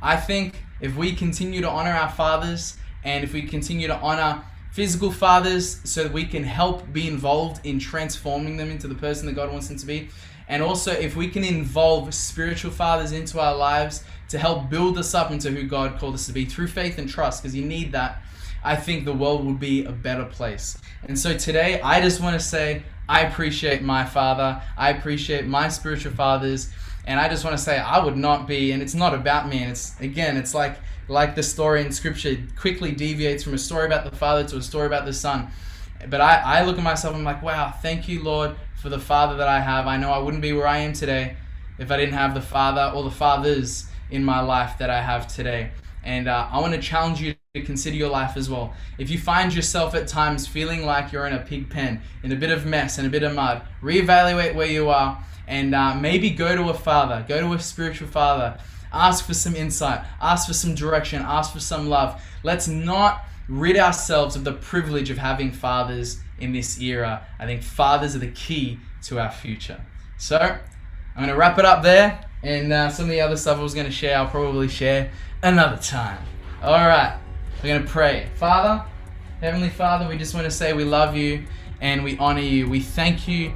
I 0.00 0.16
think 0.16 0.62
if 0.80 0.96
we 0.96 1.14
continue 1.14 1.60
to 1.62 1.68
honor 1.68 1.90
our 1.90 2.10
fathers 2.10 2.76
and 3.02 3.24
if 3.24 3.32
we 3.32 3.42
continue 3.42 3.86
to 3.88 3.96
honor 3.96 4.44
physical 4.72 5.10
fathers 5.10 5.80
so 5.84 6.04
that 6.04 6.12
we 6.12 6.24
can 6.24 6.44
help 6.44 6.92
be 6.92 7.08
involved 7.08 7.66
in 7.66 7.78
transforming 7.78 8.56
them 8.56 8.70
into 8.70 8.86
the 8.86 8.94
person 8.94 9.26
that 9.26 9.32
God 9.32 9.50
wants 9.50 9.68
them 9.68 9.76
to 9.78 9.86
be, 9.86 10.08
and 10.48 10.62
also 10.62 10.92
if 10.92 11.16
we 11.16 11.28
can 11.28 11.42
involve 11.42 12.14
spiritual 12.14 12.70
fathers 12.70 13.12
into 13.12 13.40
our 13.40 13.54
lives 13.56 14.04
to 14.28 14.38
help 14.38 14.70
build 14.70 14.96
us 14.96 15.14
up 15.14 15.30
into 15.30 15.50
who 15.50 15.64
God 15.64 15.98
called 15.98 16.14
us 16.14 16.26
to 16.26 16.32
be 16.32 16.44
through 16.44 16.68
faith 16.68 16.98
and 16.98 17.08
trust, 17.08 17.42
because 17.42 17.54
you 17.54 17.64
need 17.64 17.92
that, 17.92 18.22
I 18.62 18.76
think 18.76 19.04
the 19.04 19.12
world 19.12 19.44
would 19.46 19.60
be 19.60 19.84
a 19.84 19.92
better 19.92 20.24
place. 20.24 20.78
And 21.04 21.18
so 21.18 21.36
today, 21.36 21.80
I 21.80 22.00
just 22.00 22.20
want 22.20 22.38
to 22.38 22.44
say, 22.44 22.82
I 23.08 23.22
appreciate 23.22 23.82
my 23.82 24.04
father, 24.04 24.62
I 24.76 24.90
appreciate 24.90 25.46
my 25.46 25.68
spiritual 25.68 26.12
fathers, 26.12 26.70
and 27.06 27.18
I 27.18 27.28
just 27.28 27.44
want 27.44 27.56
to 27.56 27.62
say, 27.62 27.78
I 27.78 28.04
would 28.04 28.16
not 28.16 28.46
be, 28.46 28.72
and 28.72 28.82
it's 28.82 28.94
not 28.94 29.14
about 29.14 29.48
me, 29.48 29.62
and 29.62 29.72
it's, 29.72 29.98
again, 30.00 30.36
it's 30.36 30.54
like, 30.54 30.76
like 31.08 31.34
the 31.34 31.42
story 31.42 31.80
in 31.80 31.90
scripture 31.90 32.36
quickly 32.56 32.92
deviates 32.92 33.42
from 33.42 33.54
a 33.54 33.58
story 33.58 33.86
about 33.86 34.08
the 34.08 34.16
father 34.16 34.44
to 34.44 34.58
a 34.58 34.62
story 34.62 34.86
about 34.86 35.06
the 35.06 35.12
son. 35.12 35.48
But 36.08 36.20
I, 36.20 36.60
I 36.60 36.64
look 36.64 36.78
at 36.78 36.84
myself, 36.84 37.14
and 37.14 37.26
I'm 37.26 37.34
like, 37.34 37.42
wow, 37.42 37.72
thank 37.82 38.08
you, 38.08 38.22
Lord, 38.22 38.54
for 38.80 38.90
the 38.90 38.98
father 39.00 39.36
that 39.38 39.48
I 39.48 39.60
have. 39.60 39.86
I 39.86 39.96
know 39.96 40.10
I 40.10 40.18
wouldn't 40.18 40.42
be 40.42 40.52
where 40.52 40.66
I 40.66 40.78
am 40.78 40.92
today 40.92 41.36
if 41.78 41.90
I 41.90 41.96
didn't 41.96 42.14
have 42.14 42.34
the 42.34 42.40
father 42.40 42.92
or 42.94 43.02
the 43.02 43.10
fathers 43.10 43.86
in 44.10 44.22
my 44.22 44.40
life 44.40 44.78
that 44.78 44.90
I 44.90 45.02
have 45.02 45.26
today. 45.26 45.72
And 46.04 46.28
uh, 46.28 46.48
I 46.50 46.60
want 46.60 46.74
to 46.74 46.80
challenge 46.80 47.20
you 47.20 47.34
to 47.54 47.60
consider 47.62 47.96
your 47.96 48.08
life 48.08 48.36
as 48.36 48.48
well. 48.48 48.72
If 48.96 49.10
you 49.10 49.18
find 49.18 49.52
yourself 49.52 49.96
at 49.96 50.06
times 50.06 50.46
feeling 50.46 50.86
like 50.86 51.10
you're 51.10 51.26
in 51.26 51.32
a 51.32 51.40
pig 51.40 51.68
pen, 51.68 52.00
in 52.22 52.30
a 52.30 52.36
bit 52.36 52.52
of 52.52 52.64
mess 52.64 52.96
and 52.96 53.08
a 53.08 53.10
bit 53.10 53.24
of 53.24 53.34
mud, 53.34 53.62
reevaluate 53.82 54.54
where 54.54 54.68
you 54.68 54.88
are 54.88 55.20
and 55.48 55.74
uh, 55.74 55.96
maybe 55.96 56.30
go 56.30 56.54
to 56.54 56.70
a 56.70 56.74
father, 56.74 57.24
go 57.26 57.40
to 57.40 57.52
a 57.52 57.58
spiritual 57.58 58.06
father. 58.06 58.56
Ask 58.92 59.26
for 59.26 59.34
some 59.34 59.56
insight, 59.56 60.00
ask 60.20 60.46
for 60.46 60.52
some 60.52 60.76
direction, 60.76 61.22
ask 61.22 61.52
for 61.52 61.58
some 61.58 61.88
love. 61.88 62.22
Let's 62.44 62.68
not 62.68 63.24
rid 63.48 63.76
ourselves 63.76 64.36
of 64.36 64.44
the 64.44 64.52
privilege 64.52 65.10
of 65.10 65.18
having 65.18 65.50
fathers 65.50 66.20
in 66.38 66.52
this 66.52 66.80
era. 66.80 67.26
I 67.40 67.46
think 67.46 67.64
fathers 67.64 68.14
are 68.14 68.20
the 68.20 68.30
key 68.30 68.78
to 69.06 69.18
our 69.18 69.32
future. 69.32 69.84
So, 70.18 70.38
I'm 70.38 70.60
going 71.16 71.28
to 71.30 71.34
wrap 71.34 71.58
it 71.58 71.64
up 71.64 71.82
there. 71.82 72.24
And 72.44 72.72
uh, 72.72 72.90
some 72.90 73.06
of 73.06 73.10
the 73.10 73.20
other 73.20 73.36
stuff 73.36 73.58
I 73.58 73.62
was 73.62 73.74
going 73.74 73.86
to 73.86 73.92
share, 73.92 74.18
I'll 74.18 74.28
probably 74.28 74.68
share 74.68 75.10
another 75.42 75.82
time. 75.82 76.18
All 76.62 76.74
right, 76.74 77.18
we're 77.62 77.68
going 77.68 77.82
to 77.82 77.88
pray. 77.88 78.26
Father, 78.36 78.82
Heavenly 79.40 79.68
Father, 79.68 80.08
we 80.08 80.16
just 80.16 80.34
want 80.34 80.46
to 80.46 80.50
say 80.50 80.72
we 80.72 80.84
love 80.84 81.14
you 81.14 81.44
and 81.82 82.02
we 82.02 82.16
honor 82.16 82.40
you. 82.40 82.68
We 82.68 82.80
thank 82.80 83.28
you 83.28 83.52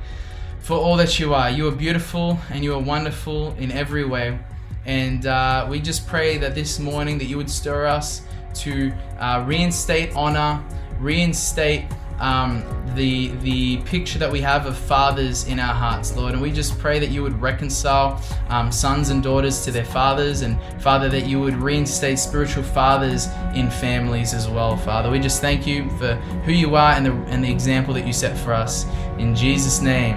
for 0.61 0.77
all 0.77 0.97
that 0.99 1.19
you 1.19 1.33
are. 1.33 1.49
You 1.51 1.69
are 1.69 1.73
beautiful 1.73 2.39
and 2.51 2.63
you 2.63 2.75
are 2.75 2.79
wonderful 2.79 3.55
in 3.59 3.73
every 3.73 4.05
way. 4.05 4.39
And 4.85 5.25
uh, 5.25 5.67
we 5.71 5.81
just 5.81 6.07
pray 6.07 6.37
that 6.37 6.55
this 6.55 6.79
morning 6.79 7.17
that 7.19 7.25
you 7.25 7.39
would 7.39 7.51
stir 7.51 7.87
us 7.87 8.23
to 8.57 8.93
uh, 9.19 9.43
reinstate 9.47 10.15
honor, 10.15 10.63
reinstate 10.99 11.87
um, 12.21 12.65
the 12.95 13.29
the 13.43 13.79
picture 13.79 14.19
that 14.19 14.31
we 14.31 14.41
have 14.41 14.67
of 14.67 14.77
fathers 14.77 15.47
in 15.49 15.59
our 15.59 15.75
hearts, 15.75 16.17
Lord. 16.17 16.33
And 16.33 16.43
we 16.43 16.53
just 16.53 16.79
pray 16.79 16.99
that 16.99 17.11
you 17.11 17.23
would 17.23 17.41
reconcile 17.41 18.23
um, 18.49 18.71
sons 18.71 19.11
and 19.11 19.23
daughters 19.23 19.65
to 19.65 19.71
their 19.71 19.85
fathers, 19.85 20.43
and 20.43 20.59
Father, 20.81 21.09
that 21.09 21.27
you 21.27 21.41
would 21.41 21.57
reinstate 21.57 22.19
spiritual 22.19 22.63
fathers 22.63 23.29
in 23.55 23.71
families 23.71 24.35
as 24.35 24.49
well, 24.49 24.77
Father. 24.77 25.11
We 25.11 25.19
just 25.19 25.41
thank 25.41 25.67
you 25.67 25.91
for 25.99 26.15
who 26.45 26.53
you 26.53 26.77
are 26.77 26.93
and 26.93 27.05
the 27.05 27.13
and 27.33 27.43
the 27.43 27.51
example 27.51 27.95
that 27.95 28.07
you 28.07 28.13
set 28.13 28.37
for 28.39 28.53
us 28.53 28.87
in 29.19 29.35
Jesus' 29.35 29.81
name. 29.81 30.17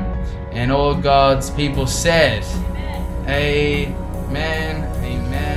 And 0.51 0.71
all 0.71 0.95
God's 0.95 1.49
people 1.51 1.87
said, 1.87 2.43
Amen. 3.27 4.83
Amen. 5.03 5.56